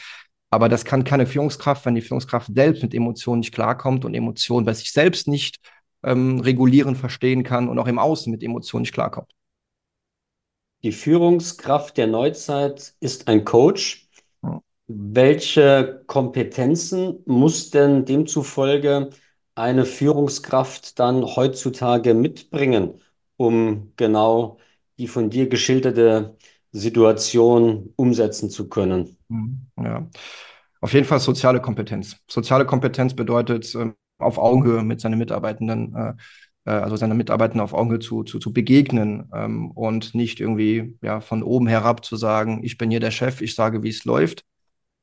Aber 0.49 0.69
das 0.69 0.85
kann 0.85 1.03
keine 1.03 1.27
Führungskraft, 1.27 1.85
wenn 1.87 1.97
die 1.97 2.03
Führungskraft 2.03 2.55
selbst 2.55 2.85
mit 2.85 2.95
Emotionen 2.95 3.41
nicht 3.41 3.53
klarkommt 3.53 4.05
und 4.05 4.15
Emotionen 4.15 4.65
bei 4.65 4.75
sich 4.75 4.93
selbst 4.93 5.27
nicht 5.27 5.59
ähm, 6.05 6.39
regulieren, 6.39 6.95
verstehen 6.95 7.43
kann 7.43 7.69
und 7.69 7.77
auch 7.81 7.89
im 7.89 7.99
Außen 7.99 8.31
mit 8.31 8.45
Emotionen 8.45 8.83
nicht 8.83 8.95
klarkommt. 8.95 9.33
Die 10.85 10.93
Führungskraft 10.93 11.97
der 11.97 12.07
Neuzeit 12.07 12.95
ist 13.01 13.27
ein 13.27 13.45
Coach. 13.45 14.09
Welche 14.87 16.05
Kompetenzen 16.07 17.25
muss 17.27 17.71
denn 17.71 18.05
demzufolge 18.05 19.11
eine 19.61 19.85
Führungskraft 19.85 20.99
dann 20.99 21.25
heutzutage 21.25 22.15
mitbringen, 22.15 23.01
um 23.37 23.93
genau 23.97 24.59
die 24.99 25.09
von 25.09 25.31
dir 25.31 25.49
geschilderte 25.49 26.37
Situation 26.73 27.93
umsetzen 27.97 28.51
zu 28.51 28.69
können? 28.69 29.17
Mhm, 29.29 29.67
ja, 29.83 30.09
auf 30.81 30.93
jeden 30.93 31.07
Fall 31.07 31.21
soziale 31.21 31.61
Kompetenz. 31.61 32.17
Soziale 32.29 32.65
Kompetenz 32.67 33.15
bedeutet, 33.15 33.75
ähm, 33.75 33.95
auf 34.19 34.39
Augenhöhe 34.39 34.83
mit 34.83 35.01
seinen 35.01 35.19
Mitarbeitenden, 35.19 35.95
äh, 35.95 36.13
äh, 36.67 36.71
also 36.71 36.97
seinen 36.97 37.17
Mitarbeitenden 37.17 37.63
auf 37.63 37.73
Augenhöhe 37.73 37.99
zu, 37.99 38.23
zu, 38.23 38.39
zu 38.39 38.53
begegnen 38.53 39.29
ähm, 39.35 39.71
und 39.73 40.15
nicht 40.15 40.41
irgendwie 40.41 40.99
ja, 41.03 41.21
von 41.21 41.43
oben 41.43 41.67
herab 41.67 42.05
zu 42.05 42.17
sagen, 42.17 42.61
ich 42.63 42.79
bin 42.79 42.91
hier 42.91 43.01
der 43.01 43.11
Chef, 43.11 43.41
ich 43.41 43.55
sage, 43.55 43.83
wie 43.83 43.89
es 43.89 44.05
läuft, 44.05 44.45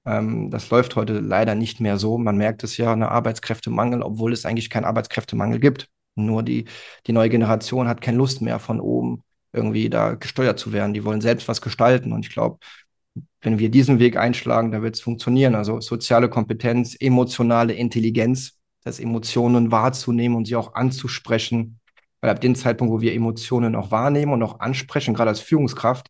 das 0.08 0.70
läuft 0.70 0.96
heute 0.96 1.20
leider 1.20 1.54
nicht 1.54 1.82
mehr 1.82 1.98
so. 1.98 2.18
Man 2.18 2.38
merkt 2.38 2.64
es 2.64 2.78
ja, 2.78 2.94
eine 2.94 3.12
Arbeitskräftemangel, 3.12 4.02
obwohl 4.02 4.32
es 4.32 4.46
eigentlich 4.46 4.70
keinen 4.70 4.86
Arbeitskräftemangel 4.86 5.60
gibt. 5.60 5.90
Nur 6.16 6.44
die, 6.44 6.66
die 7.06 7.12
neue 7.12 7.30
Generation 7.30 7.88
hat 7.90 8.00
keine 8.02 8.18
Lust 8.18 8.42
mehr 8.42 8.60
von 8.60 8.80
oben 8.80 9.24
irgendwie 9.52 9.90
da 9.90 10.16
gesteuert 10.16 10.60
zu 10.60 10.72
werden. 10.72 10.94
Die 10.94 11.04
wollen 11.04 11.20
selbst 11.20 11.48
was 11.50 11.62
gestalten. 11.62 12.14
Und 12.14 12.26
ich 12.26 12.32
glaube, 12.32 12.58
wenn 13.42 13.60
wir 13.60 13.70
diesen 13.70 14.00
Weg 14.00 14.16
einschlagen, 14.16 14.72
dann 14.72 14.82
wird 14.82 14.96
es 14.96 15.02
funktionieren. 15.02 15.56
Also 15.56 15.82
soziale 15.82 16.30
Kompetenz, 16.30 16.96
emotionale 16.98 17.74
Intelligenz, 17.74 18.60
das 18.86 19.02
Emotionen 19.02 19.72
wahrzunehmen 19.72 20.38
und 20.38 20.46
sie 20.46 20.56
auch 20.56 20.74
anzusprechen. 20.76 21.80
Weil 22.22 22.30
ab 22.30 22.40
dem 22.40 22.56
Zeitpunkt, 22.56 22.94
wo 22.94 23.02
wir 23.02 23.14
Emotionen 23.14 23.76
auch 23.76 23.92
wahrnehmen 23.92 24.32
und 24.32 24.44
auch 24.44 24.62
ansprechen, 24.62 25.14
gerade 25.14 25.32
als 25.32 25.42
Führungskraft, 25.42 26.08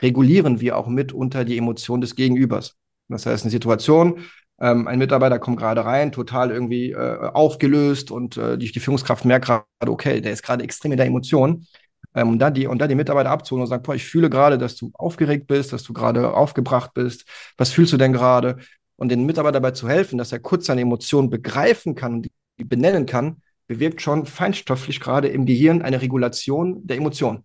regulieren 0.00 0.60
wir 0.60 0.76
auch 0.76 0.88
mitunter 0.88 1.44
die 1.44 1.56
Emotionen 1.56 2.00
des 2.00 2.16
Gegenübers. 2.16 2.76
Das 3.08 3.26
heißt, 3.26 3.44
eine 3.44 3.50
Situation, 3.50 4.24
ähm, 4.60 4.88
ein 4.88 4.98
Mitarbeiter 4.98 5.38
kommt 5.38 5.58
gerade 5.58 5.84
rein, 5.84 6.12
total 6.12 6.50
irgendwie 6.50 6.92
äh, 6.92 7.30
aufgelöst 7.32 8.10
und 8.10 8.36
äh, 8.36 8.56
die, 8.58 8.72
die 8.72 8.80
Führungskraft 8.80 9.24
merkt 9.24 9.46
gerade, 9.46 9.64
okay, 9.86 10.20
der 10.20 10.32
ist 10.32 10.42
gerade 10.42 10.64
extrem 10.64 10.92
in 10.92 10.98
der 10.98 11.06
Emotion. 11.06 11.66
Ähm, 12.14 12.30
und, 12.30 12.38
dann 12.38 12.54
die, 12.54 12.66
und 12.66 12.78
dann 12.78 12.88
die 12.88 12.94
Mitarbeiter 12.94 13.30
abzuholen 13.30 13.62
und 13.62 13.68
sagen, 13.68 13.82
boah, 13.82 13.94
ich 13.94 14.04
fühle 14.04 14.30
gerade, 14.30 14.58
dass 14.58 14.76
du 14.76 14.90
aufgeregt 14.94 15.46
bist, 15.46 15.72
dass 15.72 15.82
du 15.82 15.92
gerade 15.92 16.32
aufgebracht 16.32 16.92
bist. 16.94 17.26
Was 17.58 17.72
fühlst 17.72 17.92
du 17.92 17.96
denn 17.96 18.12
gerade? 18.12 18.56
Und 18.96 19.10
den 19.10 19.26
Mitarbeiter 19.26 19.60
dabei 19.60 19.72
zu 19.72 19.88
helfen, 19.88 20.18
dass 20.18 20.32
er 20.32 20.38
kurz 20.38 20.66
seine 20.66 20.80
Emotionen 20.80 21.28
begreifen 21.28 21.94
kann 21.94 22.14
und 22.14 22.28
die 22.58 22.64
benennen 22.64 23.04
kann, 23.04 23.42
bewirkt 23.66 24.00
schon 24.00 24.24
feinstofflich 24.26 25.00
gerade 25.00 25.28
im 25.28 25.44
Gehirn 25.44 25.82
eine 25.82 26.00
Regulation 26.00 26.86
der 26.86 26.96
Emotionen. 26.96 27.44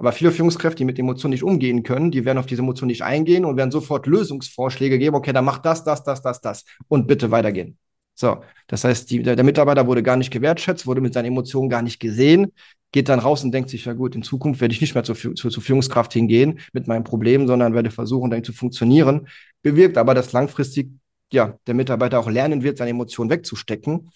Aber 0.00 0.12
viele 0.12 0.32
Führungskräfte, 0.32 0.76
die 0.78 0.86
mit 0.86 0.98
Emotionen 0.98 1.32
nicht 1.32 1.42
umgehen 1.42 1.82
können, 1.82 2.10
die 2.10 2.24
werden 2.24 2.38
auf 2.38 2.46
diese 2.46 2.62
Emotionen 2.62 2.88
nicht 2.88 3.02
eingehen 3.02 3.44
und 3.44 3.58
werden 3.58 3.70
sofort 3.70 4.06
Lösungsvorschläge 4.06 4.98
geben. 4.98 5.14
Okay, 5.14 5.34
dann 5.34 5.44
mach 5.44 5.58
das, 5.58 5.84
das, 5.84 6.02
das, 6.02 6.22
das, 6.22 6.40
das 6.40 6.64
und 6.88 7.06
bitte 7.06 7.30
weitergehen. 7.30 7.76
So, 8.14 8.38
das 8.66 8.82
heißt, 8.82 9.10
die, 9.10 9.22
der, 9.22 9.44
Mitarbeiter 9.44 9.86
wurde 9.86 10.02
gar 10.02 10.16
nicht 10.16 10.30
gewertschätzt, 10.30 10.86
wurde 10.86 11.02
mit 11.02 11.12
seinen 11.12 11.26
Emotionen 11.26 11.68
gar 11.68 11.82
nicht 11.82 12.00
gesehen, 12.00 12.50
geht 12.92 13.10
dann 13.10 13.18
raus 13.18 13.44
und 13.44 13.52
denkt 13.52 13.68
sich, 13.68 13.84
ja 13.84 13.92
gut, 13.92 14.14
in 14.14 14.22
Zukunft 14.22 14.62
werde 14.62 14.72
ich 14.72 14.80
nicht 14.80 14.94
mehr 14.94 15.04
zur, 15.04 15.16
zur, 15.16 15.34
zur 15.34 15.62
Führungskraft 15.62 16.14
hingehen 16.14 16.60
mit 16.72 16.88
meinem 16.88 17.04
Problem, 17.04 17.46
sondern 17.46 17.74
werde 17.74 17.90
versuchen, 17.90 18.30
dahin 18.30 18.44
zu 18.44 18.54
funktionieren. 18.54 19.28
Bewirkt 19.60 19.98
aber, 19.98 20.14
dass 20.14 20.32
langfristig 20.32 20.88
ja, 21.30 21.58
der 21.66 21.74
Mitarbeiter 21.74 22.18
auch 22.18 22.30
lernen 22.30 22.62
wird, 22.62 22.78
seine 22.78 22.90
Emotionen 22.90 23.28
wegzustecken 23.28 24.08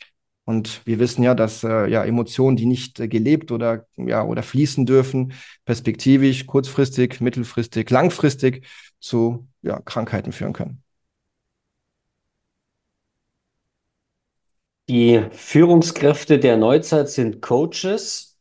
und 0.45 0.83
wir 0.85 0.99
wissen 0.99 1.23
ja, 1.23 1.35
dass 1.35 1.65
äh, 1.65 1.87
ja 1.87 2.05
Emotionen, 2.05 2.57
die 2.57 2.67
nicht 2.67 3.01
äh, 3.01 3.09
gelebt 3.09 3.51
oder 3.51 3.87
ja 3.97 4.25
oder 4.25 4.43
fließen 4.43 4.85
dürfen, 4.87 5.33
perspektivisch, 5.65 6.47
kurzfristig, 6.47 7.21
mittelfristig, 7.21 7.89
langfristig 7.91 8.67
zu 9.01 9.49
ja, 9.63 9.81
Krankheiten 9.81 10.33
führen 10.33 10.53
können. 10.53 10.83
Die 14.89 15.23
Führungskräfte 15.31 16.39
der 16.39 16.59
Neuzeit 16.59 17.09
sind 17.09 17.41
Coaches. 17.41 18.39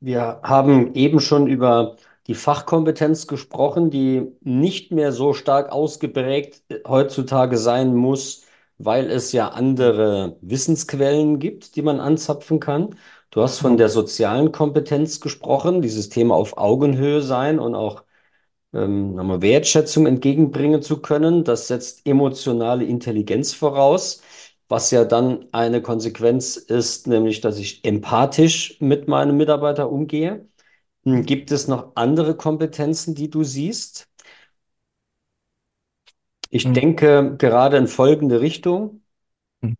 Wir 0.00 0.40
haben 0.42 0.94
eben 0.94 1.18
schon 1.18 1.46
über 1.46 1.96
die 2.26 2.34
Fachkompetenz 2.34 3.26
gesprochen, 3.26 3.90
die 3.90 4.26
nicht 4.42 4.92
mehr 4.92 5.12
so 5.12 5.32
stark 5.32 5.72
ausgeprägt 5.72 6.62
heutzutage 6.86 7.56
sein 7.56 7.94
muss 7.94 8.44
weil 8.78 9.10
es 9.10 9.32
ja 9.32 9.48
andere 9.48 10.38
Wissensquellen 10.40 11.38
gibt, 11.38 11.76
die 11.76 11.82
man 11.82 12.00
anzapfen 12.00 12.60
kann. 12.60 12.96
Du 13.30 13.42
hast 13.42 13.58
von 13.58 13.76
der 13.76 13.88
sozialen 13.88 14.52
Kompetenz 14.52 15.20
gesprochen, 15.20 15.82
dieses 15.82 16.08
Thema 16.08 16.34
auf 16.34 16.56
Augenhöhe 16.58 17.22
sein 17.22 17.58
und 17.58 17.74
auch 17.74 18.04
ähm, 18.72 19.14
nochmal 19.14 19.42
Wertschätzung 19.42 20.06
entgegenbringen 20.06 20.82
zu 20.82 21.00
können. 21.00 21.44
Das 21.44 21.68
setzt 21.68 22.06
emotionale 22.06 22.84
Intelligenz 22.84 23.52
voraus, 23.54 24.22
was 24.68 24.90
ja 24.90 25.04
dann 25.04 25.46
eine 25.52 25.82
Konsequenz 25.82 26.56
ist, 26.56 27.06
nämlich, 27.06 27.40
dass 27.40 27.58
ich 27.58 27.84
empathisch 27.84 28.76
mit 28.80 29.08
meinem 29.08 29.36
Mitarbeiter 29.36 29.90
umgehe. 29.90 30.46
Hm, 31.04 31.24
gibt 31.24 31.50
es 31.52 31.68
noch 31.68 31.92
andere 31.96 32.36
Kompetenzen, 32.36 33.14
die 33.14 33.30
du 33.30 33.44
siehst? 33.44 34.08
Ich 36.50 36.64
Mhm. 36.64 36.74
denke 36.74 37.36
gerade 37.38 37.78
in 37.78 37.88
folgende 37.88 38.40
Richtung. 38.42 39.02
Mhm. 39.62 39.74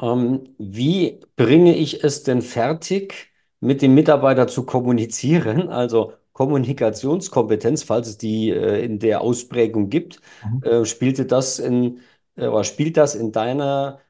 Ähm, 0.00 0.54
wie 0.58 1.20
bringe 1.36 1.74
ich 1.76 2.04
es 2.04 2.22
denn 2.22 2.42
fertig, 2.42 3.32
mit 3.60 3.82
dem 3.82 3.94
Mitarbeiter 3.94 4.46
zu 4.48 4.64
kommunizieren? 4.64 5.68
Also 5.70 6.12
Kommunikationskompetenz, 6.32 7.82
falls 7.82 8.08
es 8.08 8.18
die 8.18 8.50
äh, 8.50 8.84
in 8.84 8.98
der 9.00 9.20
Ausprägung 9.22 9.90
gibt, 9.90 10.20
Mhm. 10.42 10.60
äh, 10.60 10.84
spielte 10.84 11.26
das 11.26 11.58
in, 11.58 12.00
äh, 12.36 12.62
spielt 12.64 12.96
das 12.96 13.14
in 13.16 13.32
deiner 13.32 14.00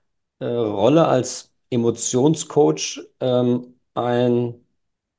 äh, 0.41 0.45
Rolle 0.47 1.07
als 1.09 1.55
Emotionscoach 1.71 3.01
ähm, 3.21 3.75
ein 3.95 4.55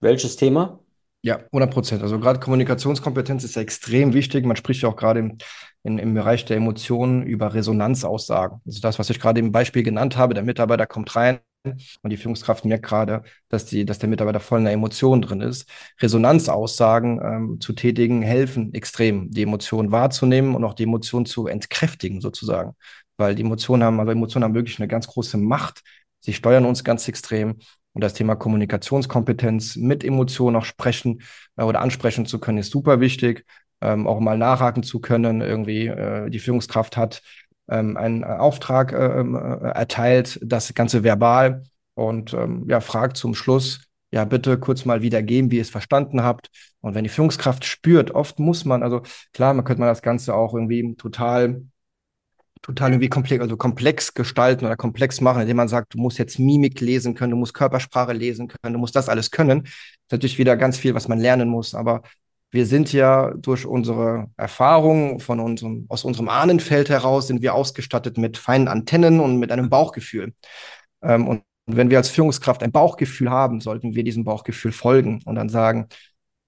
welches 0.01 0.35
Thema? 0.37 0.78
Ja, 1.21 1.39
100 1.51 1.71
Prozent. 1.73 2.01
Also 2.01 2.17
gerade 2.17 2.39
Kommunikationskompetenz 2.39 3.43
ist 3.43 3.55
ja 3.55 3.61
extrem 3.61 4.13
wichtig. 4.13 4.45
Man 4.45 4.55
spricht 4.55 4.81
ja 4.83 4.89
auch 4.89 4.95
gerade 4.95 5.19
im, 5.19 5.37
in, 5.83 5.99
im 5.99 6.13
Bereich 6.13 6.45
der 6.45 6.55
Emotionen 6.57 7.23
über 7.23 7.53
Resonanzaussagen. 7.53 8.61
Also 8.65 8.79
das, 8.79 8.99
was 8.99 9.09
ich 9.09 9.19
gerade 9.19 9.39
im 9.41 9.51
Beispiel 9.51 9.83
genannt 9.83 10.15
habe, 10.15 10.33
der 10.33 10.43
Mitarbeiter 10.43 10.85
kommt 10.87 11.13
rein 11.17 11.39
und 11.65 12.09
die 12.09 12.15
Führungskraft 12.15 12.63
merkt 12.63 12.85
gerade, 12.85 13.23
dass, 13.49 13.65
die, 13.65 13.83
dass 13.85 13.99
der 13.99 14.07
Mitarbeiter 14.07 14.39
voll 14.39 14.59
in 14.59 14.63
der 14.65 14.73
Emotion 14.73 15.21
drin 15.21 15.41
ist. 15.41 15.69
Resonanzaussagen 15.99 17.19
ähm, 17.21 17.59
zu 17.59 17.73
tätigen 17.73 18.21
helfen 18.21 18.73
extrem, 18.73 19.29
die 19.29 19.43
Emotionen 19.43 19.91
wahrzunehmen 19.91 20.55
und 20.55 20.63
auch 20.63 20.73
die 20.73 20.83
Emotionen 20.83 21.25
zu 21.25 21.47
entkräftigen 21.47 22.21
sozusagen. 22.21 22.75
Weil 23.17 23.35
die 23.35 23.41
Emotionen 23.43 23.83
haben, 23.83 23.99
also 23.99 24.13
Emotionen 24.13 24.45
haben 24.45 24.55
wirklich 24.55 24.79
eine 24.79 24.87
ganz 24.87 25.07
große 25.07 25.37
Macht. 25.37 25.81
Sie 26.21 26.33
steuern 26.33 26.65
uns 26.65 26.85
ganz 26.85 27.07
extrem. 27.09 27.57
Und 27.93 28.03
das 28.03 28.13
Thema 28.13 28.35
Kommunikationskompetenz 28.35 29.75
mit 29.75 30.03
Emotionen 30.03 30.55
auch 30.55 30.65
sprechen 30.65 31.21
äh, 31.57 31.63
oder 31.63 31.81
ansprechen 31.81 32.25
zu 32.25 32.39
können, 32.39 32.59
ist 32.59 32.71
super 32.71 32.99
wichtig. 32.99 33.45
Ähm, 33.81 34.07
auch 34.07 34.19
mal 34.19 34.37
nachhaken 34.37 34.83
zu 34.83 34.99
können. 34.99 35.41
Irgendwie 35.41 35.87
äh, 35.87 36.29
die 36.29 36.39
Führungskraft 36.39 36.97
hat 36.97 37.21
ähm, 37.69 37.97
einen 37.97 38.23
Auftrag 38.23 38.91
äh, 38.91 39.21
äh, 39.21 39.71
erteilt, 39.71 40.39
das 40.43 40.73
Ganze 40.73 41.03
verbal 41.03 41.63
und 41.93 42.33
ähm, 42.33 42.65
ja, 42.67 42.81
fragt 42.81 43.17
zum 43.17 43.35
Schluss, 43.35 43.81
ja, 44.11 44.25
bitte 44.25 44.57
kurz 44.57 44.85
mal 44.85 45.01
wiedergeben, 45.01 45.51
wie 45.51 45.57
ihr 45.57 45.61
es 45.61 45.69
verstanden 45.69 46.23
habt. 46.23 46.49
Und 46.81 46.95
wenn 46.95 47.03
die 47.03 47.09
Führungskraft 47.09 47.63
spürt, 47.65 48.11
oft 48.11 48.39
muss 48.39 48.65
man, 48.65 48.81
also 48.81 49.03
klar, 49.33 49.53
man 49.53 49.63
könnte 49.65 49.81
man 49.81 49.89
das 49.89 50.01
Ganze 50.01 50.33
auch 50.33 50.53
irgendwie 50.53 50.95
total 50.95 51.61
total 52.61 52.91
irgendwie 52.91 53.09
komplex, 53.09 53.41
also 53.41 53.57
komplex 53.57 54.13
gestalten 54.13 54.65
oder 54.65 54.75
komplex 54.75 55.21
machen, 55.21 55.41
indem 55.41 55.57
man 55.57 55.67
sagt, 55.67 55.93
du 55.93 55.97
musst 55.97 56.17
jetzt 56.19 56.39
Mimik 56.39 56.81
lesen 56.81 57.15
können, 57.15 57.31
du 57.31 57.37
musst 57.37 57.53
Körpersprache 57.53 58.13
lesen 58.13 58.47
können, 58.47 58.73
du 58.73 58.79
musst 58.79 58.95
das 58.95 59.09
alles 59.09 59.31
können. 59.31 59.63
Das 59.63 59.71
ist 59.71 60.11
natürlich 60.11 60.37
wieder 60.37 60.57
ganz 60.57 60.77
viel, 60.77 60.93
was 60.93 61.07
man 61.07 61.19
lernen 61.19 61.49
muss, 61.49 61.73
aber 61.73 62.01
wir 62.51 62.65
sind 62.65 62.91
ja 62.93 63.31
durch 63.35 63.65
unsere 63.65 64.31
Erfahrung 64.35 65.19
von 65.19 65.39
unserem, 65.39 65.85
aus 65.87 66.03
unserem 66.03 66.29
Ahnenfeld 66.29 66.89
heraus, 66.89 67.27
sind 67.27 67.41
wir 67.41 67.53
ausgestattet 67.53 68.17
mit 68.17 68.37
feinen 68.37 68.67
Antennen 68.67 69.19
und 69.19 69.37
mit 69.37 69.51
einem 69.51 69.69
Bauchgefühl. 69.69 70.33
Ähm, 71.03 71.27
und 71.27 71.43
wenn 71.67 71.91
wir 71.91 71.97
als 71.99 72.09
Führungskraft 72.09 72.63
ein 72.63 72.71
Bauchgefühl 72.71 73.29
haben, 73.29 73.61
sollten 73.61 73.93
wir 73.95 74.03
diesem 74.03 74.23
Bauchgefühl 74.23 74.71
folgen 74.71 75.21
und 75.25 75.35
dann 75.35 75.49
sagen, 75.49 75.87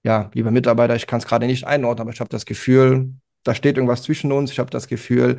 ja, 0.04 0.30
lieber 0.34 0.50
Mitarbeiter, 0.50 0.96
ich 0.96 1.06
kann 1.06 1.20
es 1.20 1.26
gerade 1.26 1.46
nicht 1.46 1.64
einordnen, 1.64 2.02
aber 2.02 2.12
ich 2.12 2.20
habe 2.20 2.30
das 2.30 2.44
Gefühl, 2.46 3.14
da 3.44 3.54
steht 3.54 3.76
irgendwas 3.76 4.02
zwischen 4.02 4.32
uns. 4.32 4.50
Ich 4.50 4.58
habe 4.58 4.70
das 4.70 4.88
Gefühl, 4.88 5.38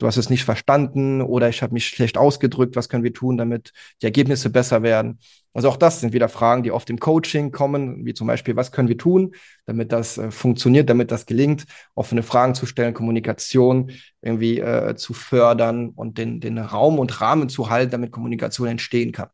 du 0.00 0.06
hast 0.06 0.16
es 0.16 0.30
nicht 0.30 0.44
verstanden 0.44 1.22
oder 1.22 1.48
ich 1.48 1.62
habe 1.62 1.74
mich 1.74 1.86
schlecht 1.86 2.18
ausgedrückt, 2.18 2.74
was 2.74 2.88
können 2.88 3.04
wir 3.04 3.12
tun, 3.12 3.36
damit 3.36 3.72
die 4.02 4.06
Ergebnisse 4.06 4.50
besser 4.50 4.82
werden. 4.82 5.20
Also 5.52 5.68
auch 5.68 5.76
das 5.76 6.00
sind 6.00 6.12
wieder 6.12 6.28
Fragen, 6.28 6.62
die 6.62 6.72
oft 6.72 6.88
im 6.90 6.98
Coaching 6.98 7.52
kommen, 7.52 8.04
wie 8.06 8.14
zum 8.14 8.26
Beispiel, 8.26 8.56
was 8.56 8.72
können 8.72 8.88
wir 8.88 8.96
tun, 8.96 9.34
damit 9.66 9.92
das 9.92 10.16
äh, 10.16 10.30
funktioniert, 10.30 10.88
damit 10.88 11.10
das 11.10 11.26
gelingt, 11.26 11.66
offene 11.94 12.22
Fragen 12.22 12.54
zu 12.54 12.66
stellen, 12.66 12.94
Kommunikation 12.94 13.92
irgendwie 14.22 14.58
äh, 14.60 14.96
zu 14.96 15.12
fördern 15.12 15.90
und 15.90 16.18
den, 16.18 16.40
den 16.40 16.58
Raum 16.58 16.98
und 16.98 17.20
Rahmen 17.20 17.48
zu 17.48 17.68
halten, 17.68 17.92
damit 17.92 18.10
Kommunikation 18.10 18.68
entstehen 18.68 19.12
kann. 19.12 19.28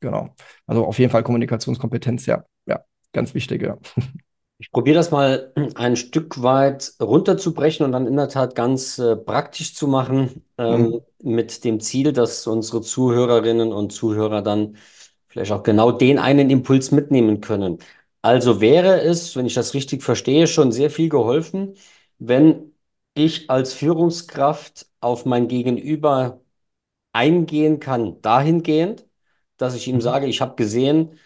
Genau. 0.00 0.34
Also 0.66 0.86
auf 0.86 0.98
jeden 0.98 1.10
Fall 1.10 1.22
Kommunikationskompetenz, 1.24 2.26
ja, 2.26 2.44
ja, 2.66 2.84
ganz 3.12 3.34
wichtig, 3.34 3.62
ja. 3.62 3.78
Ich 4.58 4.70
probiere 4.72 4.96
das 4.96 5.10
mal 5.10 5.52
ein 5.74 5.96
Stück 5.96 6.42
weit 6.42 6.94
runterzubrechen 7.00 7.84
und 7.84 7.92
dann 7.92 8.06
in 8.06 8.16
der 8.16 8.28
Tat 8.28 8.54
ganz 8.54 8.98
äh, 8.98 9.14
praktisch 9.16 9.74
zu 9.74 9.86
machen, 9.86 10.44
ähm, 10.56 10.94
Mhm. 10.94 11.04
mit 11.22 11.62
dem 11.64 11.80
Ziel, 11.80 12.12
dass 12.12 12.46
unsere 12.46 12.80
Zuhörerinnen 12.80 13.72
und 13.72 13.92
Zuhörer 13.92 14.40
dann 14.42 14.76
vielleicht 15.28 15.52
auch 15.52 15.62
genau 15.62 15.92
den 15.92 16.18
einen 16.18 16.48
Impuls 16.50 16.90
mitnehmen 16.90 17.40
können. 17.42 17.78
Also 18.22 18.60
wäre 18.60 19.00
es, 19.02 19.36
wenn 19.36 19.46
ich 19.46 19.54
das 19.54 19.74
richtig 19.74 20.02
verstehe, 20.02 20.46
schon 20.46 20.72
sehr 20.72 20.90
viel 20.90 21.08
geholfen, 21.10 21.74
wenn 22.18 22.72
ich 23.14 23.50
als 23.50 23.74
Führungskraft 23.74 24.86
auf 25.00 25.26
mein 25.26 25.48
Gegenüber 25.48 26.40
eingehen 27.12 27.80
kann, 27.80 28.20
dahingehend, 28.22 29.06
dass 29.56 29.74
ich 29.74 29.88
ihm 29.88 29.96
Mhm. 29.96 30.00
sage, 30.00 30.26
ich 30.26 30.40
habe 30.40 30.54
gesehen, 30.56 31.18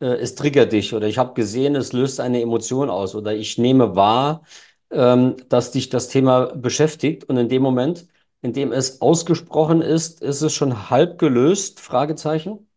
äh, 0.00 0.06
es 0.06 0.34
triggert 0.34 0.72
dich 0.72 0.94
oder 0.94 1.06
ich 1.06 1.18
habe 1.18 1.34
gesehen, 1.34 1.74
es 1.76 1.92
löst 1.92 2.20
eine 2.20 2.40
Emotion 2.40 2.90
aus 2.90 3.14
oder 3.14 3.34
ich 3.34 3.58
nehme 3.58 3.96
wahr, 3.96 4.42
ähm, 4.90 5.36
dass 5.48 5.72
dich 5.72 5.88
das 5.88 6.08
Thema 6.08 6.46
beschäftigt 6.54 7.24
und 7.24 7.36
in 7.36 7.48
dem 7.48 7.62
Moment, 7.62 8.06
in 8.42 8.52
dem 8.52 8.72
es 8.72 9.00
ausgesprochen 9.00 9.82
ist, 9.82 10.22
ist 10.22 10.42
es 10.42 10.52
schon 10.54 10.90
halb 10.90 11.18
gelöst? 11.18 11.80
Fragezeichen. 11.80 12.68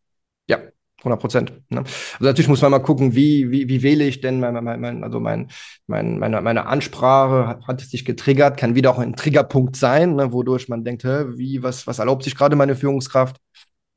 Ja, 0.47 0.59
100 1.03 1.19
Prozent. 1.19 1.53
Ne? 1.69 1.79
Also 1.79 1.95
natürlich 2.21 2.47
muss 2.47 2.61
man 2.61 2.71
mal 2.71 2.79
gucken, 2.79 3.15
wie, 3.15 3.51
wie, 3.51 3.69
wie 3.69 3.83
wähle 3.83 4.05
ich 4.05 4.21
denn 4.21 4.39
mein, 4.39 4.53
mein, 4.63 4.79
mein, 4.81 5.03
also 5.03 5.19
mein, 5.19 5.49
mein, 5.87 6.17
meine, 6.19 6.41
meine 6.41 6.65
Ansprache, 6.65 7.59
hat, 7.67 7.81
es 7.81 7.89
dich 7.89 8.03
getriggert, 8.05 8.57
kann 8.57 8.75
wieder 8.75 8.91
auch 8.91 8.99
ein 8.99 9.15
Triggerpunkt 9.15 9.75
sein, 9.75 10.15
ne, 10.15 10.33
wodurch 10.33 10.67
man 10.69 10.83
denkt, 10.83 11.03
hä, 11.03 11.25
wie, 11.35 11.61
was, 11.61 11.85
was 11.87 11.99
erlaubt 11.99 12.23
sich 12.23 12.35
gerade 12.35 12.55
meine 12.55 12.75
Führungskraft? 12.75 13.37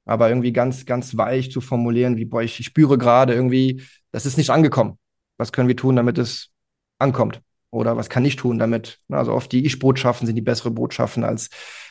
Aber 0.04 0.28
irgendwie 0.28 0.52
ganz, 0.52 0.84
ganz 0.86 1.16
weich 1.16 1.50
zu 1.52 1.60
formulieren, 1.60 2.16
wie, 2.16 2.24
boah, 2.24 2.42
ich, 2.42 2.58
ich 2.60 2.66
spüre 2.66 2.98
gerade 2.98 3.34
irgendwie, 3.34 3.82
das 4.10 4.26
ist 4.26 4.36
nicht 4.36 4.50
angekommen. 4.50 4.98
Was 5.38 5.52
können 5.52 5.68
wir 5.68 5.76
tun, 5.76 5.96
damit 5.96 6.18
es 6.18 6.50
ankommt? 6.98 7.40
Oder 7.70 7.96
was 7.96 8.10
kann 8.10 8.24
ich 8.24 8.36
tun, 8.36 8.58
damit, 8.58 8.98
ne, 9.08 9.16
also 9.16 9.32
oft 9.32 9.50
die 9.52 9.64
Ich-Botschaften 9.64 10.26
sind 10.26 10.36
die 10.36 10.42
bessere 10.42 10.70
Botschaften 10.70 11.24
als 11.24 11.48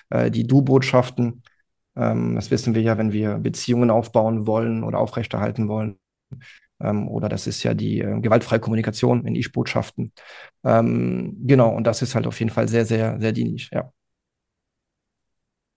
äh, 0.10 0.30
die 0.30 0.46
Du-Botschaften. 0.46 1.44
Ähm, 1.96 2.36
das 2.36 2.52
wissen 2.52 2.76
wir 2.76 2.82
ja, 2.82 2.98
wenn 2.98 3.12
wir 3.14 3.38
Beziehungen 3.40 3.90
aufbauen 3.90 4.46
wollen 4.46 4.84
oder 4.84 5.00
aufrechterhalten 5.00 5.68
wollen. 5.68 5.98
Ähm, 6.80 7.08
oder 7.08 7.30
das 7.30 7.48
ist 7.48 7.64
ja 7.64 7.74
die 7.74 8.00
äh, 8.02 8.20
gewaltfreie 8.22 8.60
Kommunikation 8.60 9.26
in 9.26 9.36
Ich-Botschaften. 9.36 10.14
Ähm, 10.64 11.38
genau, 11.46 11.74
und 11.76 11.86
das 11.86 12.02
ist 12.02 12.16
halt 12.16 12.28
auf 12.28 12.40
jeden 12.40 12.52
Fall 12.52 12.68
sehr, 12.68 12.86
sehr, 12.86 13.20
sehr 13.20 13.32
dienlich, 13.32 13.70
ja. 13.72 13.92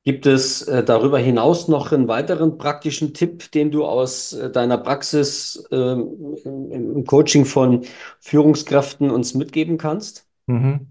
Gibt 0.05 0.27
es 0.27 0.61
äh, 0.63 0.85
darüber 0.85 1.19
hinaus 1.19 1.67
noch 1.69 1.91
einen 1.91 2.09
weiteren 2.09 2.59
praktischen 2.59 3.15
Tipp, 3.15 3.51
den 3.53 3.71
du 3.71 3.87
aus 3.87 4.35
äh, 4.35 4.51
deiner 4.51 4.77
Praxis 4.77 5.65
ähm, 5.71 6.37
im, 6.45 6.71
im 6.71 7.05
Coaching 7.07 7.47
von 7.47 7.85
Führungskräften 8.21 9.11
uns 9.11 9.33
mitgeben 9.33 9.79
kannst? 9.79 10.27
Mhm. 10.47 10.89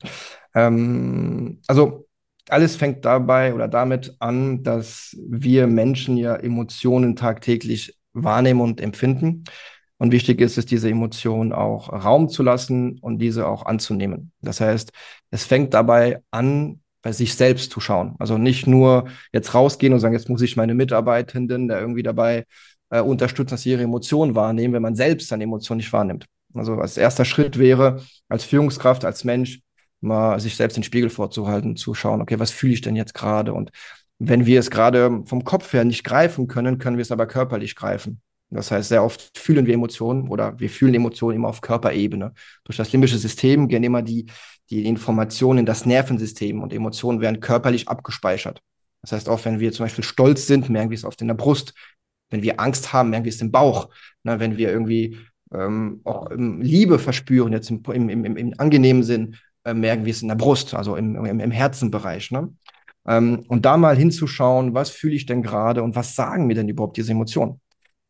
Ähm, 0.56 1.60
also 1.68 2.08
alles 2.50 2.76
fängt 2.76 3.06
dabei 3.06 3.54
oder 3.54 3.68
damit 3.68 4.16
an, 4.18 4.64
dass 4.64 5.16
wir 5.28 5.68
Menschen 5.68 6.18
ja 6.18 6.36
Emotionen 6.36 7.16
tagtäglich 7.16 7.96
wahrnehmen 8.14 8.62
und 8.62 8.82
empfinden. 8.82 9.44
Und 9.98 10.12
wichtig 10.12 10.42
ist 10.42 10.58
es, 10.58 10.66
diese 10.66 10.90
Emotionen 10.90 11.54
auch 11.54 11.90
Raum 11.94 12.30
zu 12.30 12.44
lassen 12.44 12.98
und 13.00 13.20
diese 13.20 13.48
auch 13.48 13.66
anzunehmen. 13.66 14.32
Das 14.42 14.60
heißt, 14.60 14.92
es 15.30 15.46
fängt 15.46 15.74
dabei 15.74 16.22
an, 16.32 16.82
bei 17.04 17.12
sich 17.12 17.36
selbst 17.36 17.72
zu 17.72 17.80
schauen. 17.80 18.16
Also 18.18 18.40
nicht 18.40 18.66
nur 18.66 19.10
jetzt 19.32 19.54
rausgehen 19.54 19.94
und 19.94 20.00
sagen, 20.00 20.16
jetzt 20.16 20.30
muss 20.30 20.42
ich 20.42 20.56
meine 20.56 20.74
Mitarbeitenden 20.74 21.68
da 21.68 21.80
irgendwie 21.80 22.02
dabei 22.02 22.46
äh, 22.90 23.02
unterstützen, 23.02 23.52
dass 23.52 23.62
sie 23.62 23.72
ihre 23.72 23.84
Emotionen 23.84 24.34
wahrnehmen, 24.34 24.74
wenn 24.74 24.82
man 24.82 24.96
selbst 24.96 25.28
seine 25.28 25.44
Emotionen 25.44 25.78
nicht 25.78 25.94
wahrnimmt. 25.94 26.26
Also 26.56 26.76
als 26.76 26.98
erster 26.98 27.26
Schritt 27.26 27.60
wäre, 27.60 28.02
als 28.30 28.46
Führungskraft, 28.46 29.06
als 29.06 29.24
Mensch, 29.24 29.60
mal 30.02 30.40
sich 30.40 30.56
selbst 30.56 30.76
den 30.76 30.84
Spiegel 30.84 31.10
vorzuhalten, 31.10 31.76
zu 31.76 31.94
schauen, 31.94 32.22
okay, 32.22 32.40
was 32.40 32.52
fühle 32.52 32.74
ich 32.74 32.82
denn 32.82 32.96
jetzt 32.96 33.14
gerade? 33.14 33.54
Und 33.54 33.72
wenn 34.20 34.46
wir 34.46 34.60
es 34.60 34.70
gerade 34.70 35.24
vom 35.26 35.44
Kopf 35.44 35.72
her 35.74 35.86
nicht 35.86 36.04
greifen 36.04 36.48
können, 36.48 36.78
können 36.78 36.98
wir 36.98 37.02
es 37.02 37.12
aber 37.12 37.26
körperlich 37.26 37.76
greifen. 37.76 38.22
Das 38.50 38.70
heißt, 38.72 38.90
sehr 38.90 39.04
oft 39.04 39.38
fühlen 39.38 39.66
wir 39.66 39.74
Emotionen 39.74 40.28
oder 40.28 40.60
wir 40.60 40.70
fühlen 40.70 40.94
Emotionen 40.94 41.38
immer 41.38 41.50
auf 41.50 41.62
Körperebene. 41.62 42.34
Durch 42.66 42.78
das 42.78 42.92
limbische 42.92 43.18
System 43.18 43.68
gehen 43.68 43.84
immer 43.84 44.02
die, 44.02 44.28
die 44.70 44.86
Informationen 44.86 45.60
in 45.60 45.66
das 45.66 45.86
Nervensystem 45.86 46.62
und 46.62 46.74
Emotionen 46.74 47.22
werden 47.22 47.40
körperlich 47.40 47.90
abgespeichert. 47.90 48.62
Das 49.02 49.12
heißt, 49.12 49.30
auch 49.30 49.44
wenn 49.46 49.60
wir 49.60 49.72
zum 49.72 49.86
Beispiel 49.86 50.04
stolz 50.04 50.48
sind, 50.48 50.70
merken 50.70 50.90
wir 50.90 50.98
es 50.98 51.04
oft 51.04 51.22
in 51.22 51.28
der 51.28 51.36
Brust. 51.36 51.74
Wenn 52.30 52.42
wir 52.42 52.60
Angst 52.60 52.94
haben, 52.94 53.10
merken 53.10 53.26
wir 53.26 53.32
es 53.32 53.42
im 53.42 53.52
Bauch. 53.52 53.90
Na, 54.24 54.40
wenn 54.40 54.58
wir 54.58 54.72
irgendwie 54.72 55.18
ähm, 55.54 56.02
auch 56.06 56.30
Liebe 56.32 57.00
verspüren, 57.00 57.52
jetzt 57.52 57.70
im, 57.70 57.84
im, 57.92 58.10
im, 58.10 58.38
im 58.38 58.54
angenehmen 58.58 59.04
Sinn, 59.04 59.36
äh, 59.66 59.74
merken 59.74 60.06
wir 60.06 60.12
es 60.12 60.22
in 60.22 60.30
der 60.30 60.36
Brust, 60.36 60.74
also 60.74 60.96
im, 60.96 61.16
im, 61.16 61.40
im 61.40 61.52
Herzenbereich. 61.52 62.32
Ne? 62.32 62.54
Ähm, 63.06 63.44
und 63.48 63.66
da 63.66 63.78
mal 63.78 63.98
hinzuschauen, 63.98 64.74
was 64.74 64.90
fühle 64.90 65.16
ich 65.16 65.26
denn 65.26 65.44
gerade 65.44 65.84
und 65.84 65.96
was 65.96 66.16
sagen 66.16 66.48
mir 66.48 66.56
denn 66.56 66.70
überhaupt 66.70 66.98
diese 66.98 67.12
Emotionen? 67.12 67.60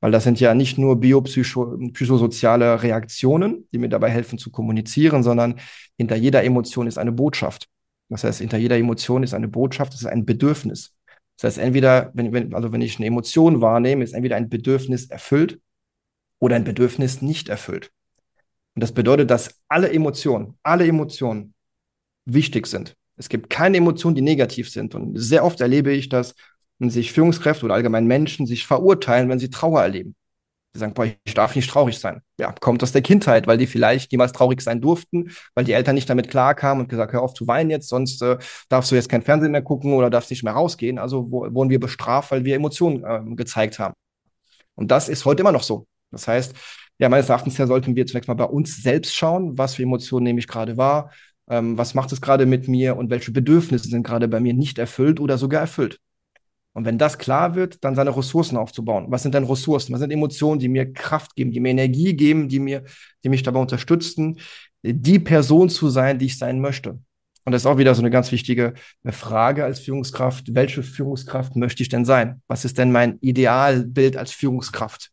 Weil 0.03 0.11
das 0.11 0.25
sind 0.25 0.41
ja 0.41 0.53
nicht 0.53 0.77
nur 0.77 0.99
biopsychosoziale 0.99 2.83
Reaktionen, 2.83 3.69
die 3.71 3.77
mir 3.77 3.87
dabei 3.87 4.09
helfen 4.09 4.37
zu 4.37 4.51
kommunizieren, 4.51 5.23
sondern 5.23 5.61
hinter 5.97 6.17
jeder 6.17 6.43
Emotion 6.43 6.87
ist 6.87 6.97
eine 6.97 7.13
Botschaft. 7.13 7.69
Das 8.09 8.25
heißt, 8.25 8.39
hinter 8.39 8.57
jeder 8.57 8.75
Emotion 8.77 9.23
ist 9.23 9.33
eine 9.33 9.47
Botschaft, 9.47 9.93
es 9.93 10.01
ist 10.01 10.07
ein 10.07 10.25
Bedürfnis. 10.25 10.93
Das 11.37 11.51
heißt, 11.51 11.65
entweder, 11.65 12.11
wenn, 12.15 12.33
wenn, 12.33 12.53
also 12.53 12.73
wenn 12.73 12.81
ich 12.81 12.97
eine 12.97 13.05
Emotion 13.05 13.61
wahrnehme, 13.61 14.03
ist 14.03 14.11
entweder 14.11 14.35
ein 14.35 14.49
Bedürfnis 14.49 15.05
erfüllt 15.05 15.61
oder 16.39 16.57
ein 16.57 16.65
Bedürfnis 16.65 17.21
nicht 17.21 17.47
erfüllt. 17.47 17.93
Und 18.75 18.83
das 18.83 18.91
bedeutet, 18.91 19.31
dass 19.31 19.61
alle 19.69 19.89
Emotionen, 19.89 20.57
alle 20.63 20.85
Emotionen 20.85 21.53
wichtig 22.25 22.67
sind. 22.67 22.97
Es 23.15 23.29
gibt 23.29 23.49
keine 23.49 23.77
Emotionen, 23.77 24.15
die 24.15 24.21
negativ 24.21 24.69
sind. 24.69 24.95
Und 24.95 25.17
sehr 25.17 25.45
oft 25.45 25.61
erlebe 25.61 25.93
ich, 25.93 26.09
dass 26.09 26.35
sich 26.79 27.11
Führungskräfte 27.11 27.65
oder 27.65 27.75
allgemein 27.75 28.07
Menschen 28.07 28.45
sich 28.45 28.65
verurteilen, 28.65 29.29
wenn 29.29 29.39
sie 29.39 29.49
Trauer 29.49 29.81
erleben. 29.81 30.15
Sie 30.73 30.79
sagen, 30.79 30.95
boah, 30.95 31.05
ich 31.05 31.33
darf 31.35 31.55
nicht 31.55 31.69
traurig 31.69 31.99
sein. 31.99 32.21
Ja, 32.39 32.51
kommt 32.51 32.81
aus 32.81 32.91
der 32.91 33.03
Kindheit, 33.03 33.45
weil 33.45 33.59
die 33.59 33.67
vielleicht 33.67 34.11
niemals 34.11 34.31
traurig 34.31 34.59
sein 34.61 34.81
durften, 34.81 35.31
weil 35.53 35.65
die 35.65 35.73
Eltern 35.73 35.93
nicht 35.93 36.09
damit 36.09 36.29
klarkamen 36.29 36.83
und 36.83 36.89
gesagt, 36.89 37.13
hör 37.13 37.21
auf 37.21 37.35
zu 37.35 37.45
weinen 37.45 37.69
jetzt, 37.69 37.89
sonst 37.89 38.21
äh, 38.23 38.37
darfst 38.69 38.89
du 38.89 38.95
jetzt 38.95 39.07
kein 39.07 39.21
Fernsehen 39.21 39.51
mehr 39.51 39.61
gucken 39.61 39.93
oder 39.93 40.09
darfst 40.09 40.31
nicht 40.31 40.43
mehr 40.43 40.53
rausgehen. 40.53 40.97
Also 40.97 41.31
wo, 41.31 41.41
wurden 41.53 41.69
wir 41.69 41.79
bestraft, 41.79 42.31
weil 42.31 42.43
wir 42.43 42.55
Emotionen 42.55 43.03
äh, 43.03 43.35
gezeigt 43.35 43.77
haben. 43.77 43.93
Und 44.75 44.89
das 44.89 45.09
ist 45.09 45.25
heute 45.25 45.41
immer 45.41 45.51
noch 45.51 45.63
so. 45.63 45.85
Das 46.11 46.27
heißt, 46.27 46.55
ja, 46.99 47.09
meines 47.09 47.29
Erachtens 47.29 47.59
her 47.59 47.67
sollten 47.67 47.95
wir 47.95 48.05
zunächst 48.07 48.27
mal 48.27 48.33
bei 48.33 48.45
uns 48.45 48.81
selbst 48.81 49.15
schauen, 49.15 49.57
was 49.57 49.75
für 49.75 49.83
Emotionen 49.83 50.23
nehme 50.23 50.39
ich 50.39 50.47
gerade 50.47 50.77
wahr, 50.77 51.11
ähm, 51.49 51.77
was 51.77 51.93
macht 51.93 52.11
es 52.11 52.21
gerade 52.21 52.45
mit 52.45 52.67
mir 52.67 52.97
und 52.97 53.11
welche 53.11 53.31
Bedürfnisse 53.31 53.89
sind 53.89 54.03
gerade 54.03 54.27
bei 54.27 54.39
mir 54.39 54.53
nicht 54.53 54.79
erfüllt 54.79 55.19
oder 55.19 55.37
sogar 55.37 55.61
erfüllt. 55.61 55.99
Und 56.73 56.85
wenn 56.85 56.97
das 56.97 57.19
klar 57.19 57.55
wird, 57.55 57.83
dann 57.83 57.95
seine 57.95 58.15
Ressourcen 58.15 58.57
aufzubauen. 58.57 59.05
Was 59.09 59.21
sind 59.23 59.35
denn 59.35 59.43
Ressourcen? 59.43 59.93
Was 59.93 59.99
sind 59.99 60.11
Emotionen, 60.11 60.59
die 60.59 60.69
mir 60.69 60.91
Kraft 60.91 61.35
geben, 61.35 61.51
die 61.51 61.59
mir 61.59 61.69
Energie 61.69 62.15
geben, 62.15 62.49
die 62.49 62.59
mir, 62.59 62.83
die 63.23 63.29
mich 63.29 63.43
dabei 63.43 63.59
unterstützen, 63.59 64.39
die 64.81 65.19
Person 65.19 65.69
zu 65.69 65.89
sein, 65.89 66.17
die 66.17 66.25
ich 66.25 66.37
sein 66.37 66.59
möchte? 66.59 66.99
Und 67.45 67.51
das 67.51 67.63
ist 67.63 67.65
auch 67.65 67.77
wieder 67.77 67.93
so 67.93 68.01
eine 68.01 68.09
ganz 68.09 68.31
wichtige 68.31 68.73
äh, 69.03 69.11
Frage 69.11 69.65
als 69.65 69.79
Führungskraft. 69.79 70.55
Welche 70.55 70.81
Führungskraft 70.81 71.55
möchte 71.55 71.83
ich 71.83 71.89
denn 71.89 72.05
sein? 72.05 72.41
Was 72.47 72.65
ist 72.65 72.77
denn 72.77 72.91
mein 72.91 73.17
Idealbild 73.19 74.17
als 74.17 74.31
Führungskraft? 74.31 75.11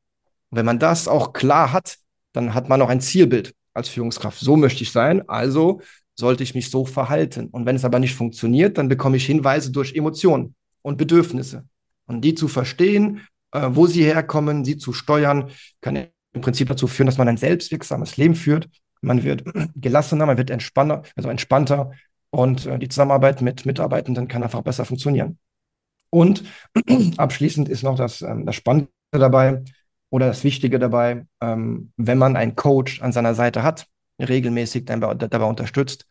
Und 0.51 0.59
wenn 0.59 0.66
man 0.66 0.79
das 0.79 1.09
auch 1.09 1.33
klar 1.33 1.73
hat, 1.73 1.96
dann 2.33 2.55
hat 2.55 2.68
man 2.68 2.81
auch 2.83 2.88
ein 2.88 3.01
Zielbild 3.01 3.53
als 3.75 3.88
Führungskraft. 3.88 4.38
So 4.38 4.57
möchte 4.57 4.83
ich 4.83 4.92
sein, 4.92 5.29
also 5.29 5.81
sollte 6.14 6.42
ich 6.42 6.55
mich 6.55 6.70
so 6.70 6.85
verhalten. 6.85 7.49
Und 7.49 7.66
wenn 7.66 7.77
es 7.77 7.85
aber 7.85 7.99
nicht 7.99 8.14
funktioniert, 8.14 8.79
dann 8.79 8.88
bekomme 8.88 9.16
ich 9.16 9.27
Hinweise 9.27 9.73
durch 9.73 9.94
Emotionen 9.94 10.55
und 10.83 10.97
Bedürfnisse. 10.97 11.64
Und 12.07 12.23
die 12.23 12.35
zu 12.35 12.49
verstehen, 12.49 13.27
äh, 13.53 13.69
wo 13.71 13.87
sie 13.87 14.05
herkommen, 14.05 14.64
sie 14.64 14.77
zu 14.77 14.93
steuern, 14.93 15.51
kann 15.81 16.09
im 16.33 16.40
Prinzip 16.40 16.69
dazu 16.69 16.87
führen, 16.87 17.07
dass 17.07 17.19
man 17.19 17.29
ein 17.29 17.37
selbstwirksames 17.37 18.16
Leben 18.16 18.35
führt. 18.35 18.69
Man 19.01 19.23
wird 19.23 19.45
gelassener, 19.75 20.27
man 20.27 20.38
wird 20.38 20.51
entspannter, 20.51 21.03
also 21.16 21.29
entspannter 21.29 21.93
und 22.31 22.66
äh, 22.66 22.79
die 22.79 22.88
Zusammenarbeit 22.88 23.43
mit 23.43 23.66
Mitarbeitenden 23.66 24.29
kann 24.29 24.43
einfach 24.43 24.62
besser 24.62 24.85
funktionieren. 24.85 25.38
Und 26.11 26.45
abschließend 27.16 27.69
ist 27.69 27.83
noch 27.83 27.97
das, 27.97 28.23
ähm, 28.23 28.47
das 28.47 28.57
Spannende 28.57 28.90
dabei 29.11 29.62
oder 30.11 30.27
das 30.27 30.45
Wichtige 30.45 30.79
dabei, 30.79 31.27
ähm, 31.40 31.93
wenn 31.97 32.19
man 32.19 32.37
einen 32.37 32.57
Coach 32.57 33.01
an 33.03 33.12
seiner 33.12 33.35
Seite 33.35 33.62
hat, 33.62 33.87
regelmäßig 34.21 34.85
dabei, 34.85 35.14
dabei 35.14 35.45
unterstützt, 35.47 36.07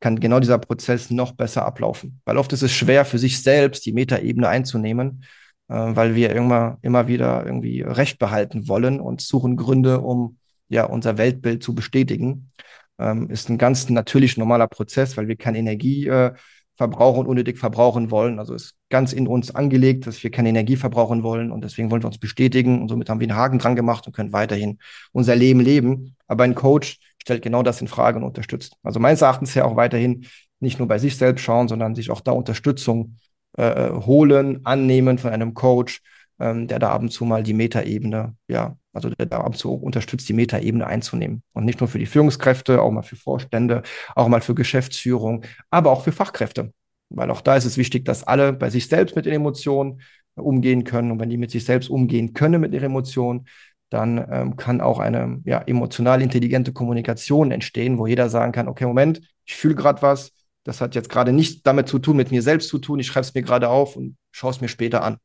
kann 0.00 0.20
genau 0.20 0.40
dieser 0.40 0.58
Prozess 0.58 1.10
noch 1.10 1.32
besser 1.32 1.64
ablaufen. 1.64 2.20
Weil 2.24 2.36
oft 2.36 2.52
ist 2.52 2.62
es 2.62 2.72
schwer 2.72 3.04
für 3.04 3.18
sich 3.18 3.42
selbst 3.42 3.84
die 3.86 3.92
Metaebene 3.92 4.48
einzunehmen, 4.48 5.24
äh, 5.68 5.74
weil 5.74 6.14
wir 6.14 6.34
immer, 6.34 6.78
immer 6.82 7.08
wieder 7.08 7.44
irgendwie 7.44 7.82
Recht 7.82 8.18
behalten 8.18 8.68
wollen 8.68 9.00
und 9.00 9.20
suchen 9.20 9.56
Gründe, 9.56 10.00
um 10.00 10.38
ja 10.68 10.84
unser 10.84 11.18
Weltbild 11.18 11.62
zu 11.62 11.74
bestätigen. 11.74 12.50
Ähm, 12.98 13.30
ist 13.30 13.48
ein 13.48 13.58
ganz 13.58 13.88
natürlich 13.88 14.36
normaler 14.36 14.68
Prozess, 14.68 15.16
weil 15.16 15.28
wir 15.28 15.36
keine 15.36 15.58
Energie 15.58 16.06
äh, 16.06 16.32
verbrauchen 16.78 17.20
und 17.20 17.26
unnötig 17.26 17.58
verbrauchen 17.58 18.10
wollen. 18.12 18.38
Also 18.38 18.54
ist 18.54 18.76
ganz 18.88 19.12
in 19.12 19.26
uns 19.26 19.52
angelegt, 19.52 20.06
dass 20.06 20.22
wir 20.22 20.30
keine 20.30 20.48
Energie 20.48 20.76
verbrauchen 20.76 21.24
wollen 21.24 21.50
und 21.50 21.64
deswegen 21.64 21.90
wollen 21.90 22.02
wir 22.02 22.06
uns 22.06 22.18
bestätigen 22.18 22.80
und 22.80 22.88
somit 22.88 23.10
haben 23.10 23.18
wir 23.20 23.28
einen 23.28 23.36
Haken 23.36 23.58
dran 23.58 23.74
gemacht 23.74 24.06
und 24.06 24.14
können 24.14 24.32
weiterhin 24.32 24.78
unser 25.12 25.34
Leben 25.34 25.60
leben. 25.60 26.16
Aber 26.28 26.44
ein 26.44 26.54
Coach 26.54 27.00
stellt 27.20 27.42
genau 27.42 27.64
das 27.64 27.80
in 27.80 27.88
Frage 27.88 28.18
und 28.18 28.24
unterstützt. 28.24 28.76
Also 28.84 29.00
meines 29.00 29.20
Erachtens 29.20 29.54
her 29.56 29.66
auch 29.66 29.74
weiterhin 29.74 30.26
nicht 30.60 30.78
nur 30.78 30.86
bei 30.86 30.98
sich 30.98 31.16
selbst 31.16 31.42
schauen, 31.42 31.66
sondern 31.66 31.96
sich 31.96 32.10
auch 32.10 32.20
da 32.20 32.30
Unterstützung 32.30 33.16
äh, 33.56 33.90
holen, 33.90 34.64
annehmen 34.64 35.18
von 35.18 35.32
einem 35.32 35.54
Coach, 35.54 36.00
ähm, 36.38 36.68
der 36.68 36.78
da 36.78 36.90
ab 36.90 37.02
und 37.02 37.10
zu 37.10 37.24
mal 37.24 37.42
die 37.42 37.54
Metaebene, 37.54 38.36
ja, 38.46 38.76
also 38.98 39.10
der 39.10 39.26
da 39.26 39.38
ab 39.38 39.46
und 39.46 39.56
zu 39.56 39.72
unterstützt, 39.72 40.28
die 40.28 40.32
Metaebene 40.32 40.86
einzunehmen. 40.86 41.42
Und 41.52 41.64
nicht 41.64 41.80
nur 41.80 41.88
für 41.88 41.98
die 41.98 42.06
Führungskräfte, 42.06 42.82
auch 42.82 42.90
mal 42.90 43.02
für 43.02 43.16
Vorstände, 43.16 43.82
auch 44.14 44.28
mal 44.28 44.40
für 44.40 44.54
Geschäftsführung, 44.54 45.44
aber 45.70 45.90
auch 45.90 46.04
für 46.04 46.12
Fachkräfte. 46.12 46.72
Weil 47.10 47.30
auch 47.30 47.40
da 47.40 47.56
ist 47.56 47.64
es 47.64 47.78
wichtig, 47.78 48.04
dass 48.04 48.24
alle 48.24 48.52
bei 48.52 48.70
sich 48.70 48.88
selbst 48.88 49.16
mit 49.16 49.26
den 49.26 49.34
Emotionen 49.34 50.02
umgehen 50.34 50.84
können. 50.84 51.10
Und 51.10 51.20
wenn 51.20 51.30
die 51.30 51.36
mit 51.36 51.50
sich 51.50 51.64
selbst 51.64 51.88
umgehen 51.88 52.34
können 52.34 52.60
mit 52.60 52.72
ihren 52.74 52.84
Emotionen, 52.84 53.46
dann 53.90 54.26
ähm, 54.30 54.56
kann 54.56 54.80
auch 54.80 54.98
eine 54.98 55.40
ja, 55.44 55.62
emotional 55.62 56.20
intelligente 56.20 56.72
Kommunikation 56.72 57.50
entstehen, 57.50 57.98
wo 57.98 58.06
jeder 58.06 58.28
sagen 58.28 58.52
kann, 58.52 58.68
okay, 58.68 58.84
Moment, 58.84 59.20
ich 59.46 59.56
fühle 59.56 59.74
gerade 59.74 60.02
was, 60.02 60.32
das 60.64 60.82
hat 60.82 60.94
jetzt 60.94 61.08
gerade 61.08 61.32
nichts 61.32 61.62
damit 61.62 61.88
zu 61.88 61.98
tun, 61.98 62.16
mit 62.16 62.30
mir 62.30 62.42
selbst 62.42 62.68
zu 62.68 62.78
tun, 62.78 62.98
ich 62.98 63.06
schreibe 63.06 63.24
es 63.24 63.34
mir 63.34 63.42
gerade 63.42 63.70
auf 63.70 63.96
und 63.96 64.16
schaue 64.32 64.50
es 64.50 64.60
mir 64.60 64.68
später 64.68 65.02
an. 65.02 65.16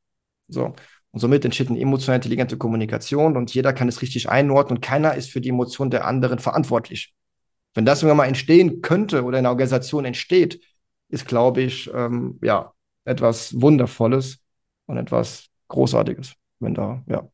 So. 0.47 0.73
Und 1.13 1.19
somit 1.19 1.45
entsteht 1.45 1.69
eine 1.69 1.79
emotional 1.79 2.15
intelligente 2.15 2.57
Kommunikation 2.57 3.37
und 3.37 3.53
jeder 3.53 3.71
kann 3.71 3.87
es 3.87 4.01
richtig 4.01 4.29
einordnen 4.29 4.77
und 4.77 4.81
keiner 4.81 5.13
ist 5.13 5.29
für 5.29 5.41
die 5.41 5.49
Emotion 5.49 5.91
der 5.91 6.07
anderen 6.07 6.39
verantwortlich. 6.39 7.13
Wenn 7.75 7.85
das 7.85 8.01
irgendwann 8.01 8.17
mal 8.17 8.27
entstehen 8.27 8.81
könnte 8.81 9.23
oder 9.23 9.37
in 9.37 9.45
einer 9.45 9.51
Organisation 9.51 10.05
entsteht, 10.05 10.59
ist, 11.09 11.27
glaube 11.27 11.61
ich, 11.61 11.89
ähm, 11.93 12.39
ja, 12.41 12.73
etwas 13.05 13.61
Wundervolles 13.61 14.39
und 14.87 14.97
etwas 14.97 15.49
Großartiges, 15.67 16.33
wenn 16.59 16.73
da, 16.73 17.03
ja, 17.07 17.29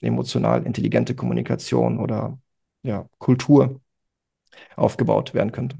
emotional 0.00 0.64
intelligente 0.64 1.16
Kommunikation 1.16 1.98
oder 1.98 2.38
ja, 2.84 3.08
Kultur 3.18 3.80
aufgebaut 4.76 5.34
werden 5.34 5.50
könnte. 5.50 5.76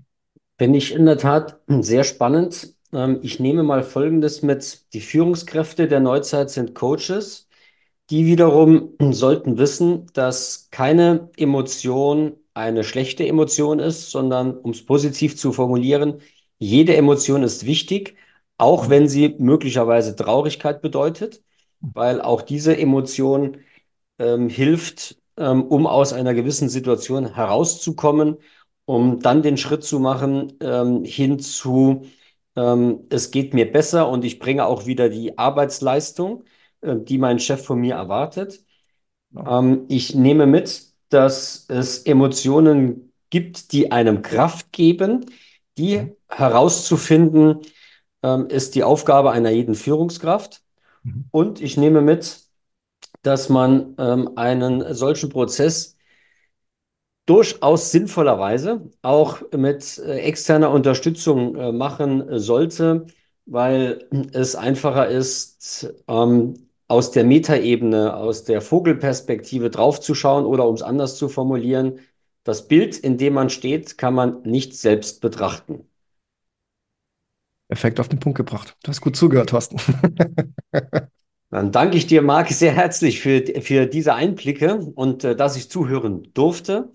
Finde 0.59 0.79
ich 0.79 0.93
in 0.93 1.07
der 1.07 1.19
Tat 1.19 1.61
sehr 1.69 2.03
spannend. 2.03 2.75
Ähm, 2.93 3.21
ich 3.23 3.41
nehme 3.41 3.63
mal 3.63 3.83
Folgendes 3.83 4.43
mit. 4.43 4.93
Die 4.95 5.01
Führungskräfte 5.01 5.89
der 5.89 6.01
Neuzeit 6.01 6.51
sind 6.51 6.75
Coaches. 6.75 7.49
Die 8.11 8.27
wiederum 8.27 8.95
sollten 9.13 9.59
wissen, 9.59 10.07
dass 10.15 10.69
keine 10.71 11.31
Emotion 11.37 12.37
eine 12.55 12.85
schlechte 12.85 13.27
Emotion 13.27 13.79
ist, 13.79 14.11
sondern 14.11 14.57
um 14.59 14.73
es 14.73 14.85
positiv 14.85 15.37
zu 15.37 15.53
formulieren, 15.53 16.21
jede 16.59 16.97
Emotion 16.97 17.43
ist 17.45 17.67
wichtig, 17.67 18.17
auch 18.59 18.89
wenn 18.91 19.09
sie 19.09 19.37
möglicherweise 19.39 20.17
Traurigkeit 20.17 20.83
bedeutet, 20.83 21.43
weil 21.81 22.21
auch 22.21 22.43
diese 22.43 22.77
Emotion 22.77 23.59
ähm, 24.19 24.49
hilft, 24.49 25.17
ähm, 25.37 25.65
um 25.65 25.87
aus 25.87 26.13
einer 26.13 26.35
gewissen 26.35 26.69
Situation 26.69 27.35
herauszukommen, 27.35 28.39
um 28.87 29.21
dann 29.21 29.43
den 29.43 29.57
Schritt 29.57 29.85
zu 29.85 30.01
machen 30.01 30.55
ähm, 30.61 31.05
hin 31.05 31.39
zu, 31.39 32.07
ähm, 32.59 33.07
es 33.09 33.31
geht 33.31 33.55
mir 33.55 33.71
besser 33.71 34.09
und 34.09 34.25
ich 34.25 34.41
bringe 34.41 34.67
auch 34.67 34.87
wieder 34.87 35.09
die 35.09 35.39
Arbeitsleistung, 35.39 36.45
äh, 36.81 36.97
die 36.97 37.19
mein 37.19 37.39
Chef 37.39 37.65
von 37.65 37.79
mir 37.81 37.95
erwartet. 37.95 38.65
Ähm, 39.37 39.85
ich 39.89 40.15
nehme 40.15 40.47
mit, 40.47 40.83
dass 41.09 41.67
es 41.69 42.01
Emotionen 42.01 43.13
gibt, 43.31 43.73
die 43.73 43.93
einem 43.93 44.23
Kraft 44.23 44.73
geben. 44.73 45.27
Die 45.77 45.99
mhm. 45.99 46.17
herauszufinden, 46.29 47.61
ähm, 48.25 48.49
ist 48.49 48.75
die 48.75 48.83
Aufgabe 48.83 49.31
einer 49.31 49.51
jeden 49.51 49.77
Führungskraft. 49.77 50.63
Mhm. 51.05 51.27
Und 51.31 51.61
ich 51.61 51.77
nehme 51.77 52.03
mit, 52.03 52.41
dass 53.23 53.49
man 53.49 53.95
ähm, 53.99 54.31
einen 54.37 54.95
solchen 54.95 55.29
Prozess 55.29 55.97
durchaus 57.29 57.91
sinnvollerweise 57.93 58.91
auch 59.03 59.43
mit 59.53 59.99
äh, 59.99 60.21
externer 60.21 60.71
Unterstützung 60.71 61.57
äh, 61.57 61.73
machen 61.73 62.39
sollte, 62.39 63.07
weil 63.45 64.09
es 64.33 64.57
einfacher 64.57 65.09
ist, 65.09 65.95
ähm, 66.09 66.55
aus 66.89 67.11
der 67.11 67.25
Metaebene, 67.25 68.17
aus 68.17 68.45
der 68.45 68.63
Vogelperspektive 68.63 69.69
draufzuschauen 69.69 70.47
oder 70.47 70.67
um 70.67 70.75
es 70.75 70.83
anders 70.83 71.17
zu 71.17 71.29
formulieren, 71.29 71.99
das 72.45 72.67
Bild, 72.67 72.97
in 72.97 73.19
dem 73.19 73.35
man 73.35 73.51
steht, 73.51 73.99
kann 73.99 74.15
man 74.15 74.41
nicht 74.43 74.75
selbst 74.75 75.21
betrachten. 75.21 75.87
Effekt 77.69 78.01
auf 78.01 78.09
den 78.09 78.21
Punkt 78.21 78.39
gebracht. 78.39 78.75
Du 78.83 78.89
hast 78.89 79.03
gut 79.03 79.17
zugehört, 79.17 79.51
Thorsten. 79.51 79.79
Dann 81.51 81.73
danke 81.73 81.97
ich 81.99 82.07
dir, 82.07 82.23
Marc, 82.23 82.49
sehr 82.49 82.73
herzlich 82.73 83.21
für, 83.21 83.43
für 83.63 83.87
diese 83.87 84.15
Einblicke 84.15 84.77
und 84.95 85.25
äh, 85.25 85.37
dass 85.37 85.57
ich 85.57 85.71
zuhören 85.71 86.29
durfte. 86.35 86.93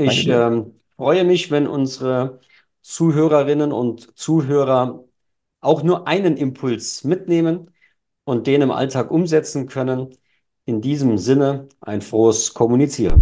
Ich 0.00 0.26
ähm, 0.28 0.72
freue 0.96 1.24
mich, 1.24 1.50
wenn 1.50 1.66
unsere 1.66 2.40
Zuhörerinnen 2.80 3.70
und 3.70 4.16
Zuhörer 4.18 5.04
auch 5.60 5.82
nur 5.82 6.08
einen 6.08 6.38
Impuls 6.38 7.04
mitnehmen 7.04 7.70
und 8.24 8.46
den 8.46 8.62
im 8.62 8.70
Alltag 8.70 9.10
umsetzen 9.10 9.66
können. 9.66 10.16
In 10.64 10.80
diesem 10.80 11.18
Sinne 11.18 11.68
ein 11.80 12.00
frohes 12.00 12.54
Kommunizieren. 12.54 13.20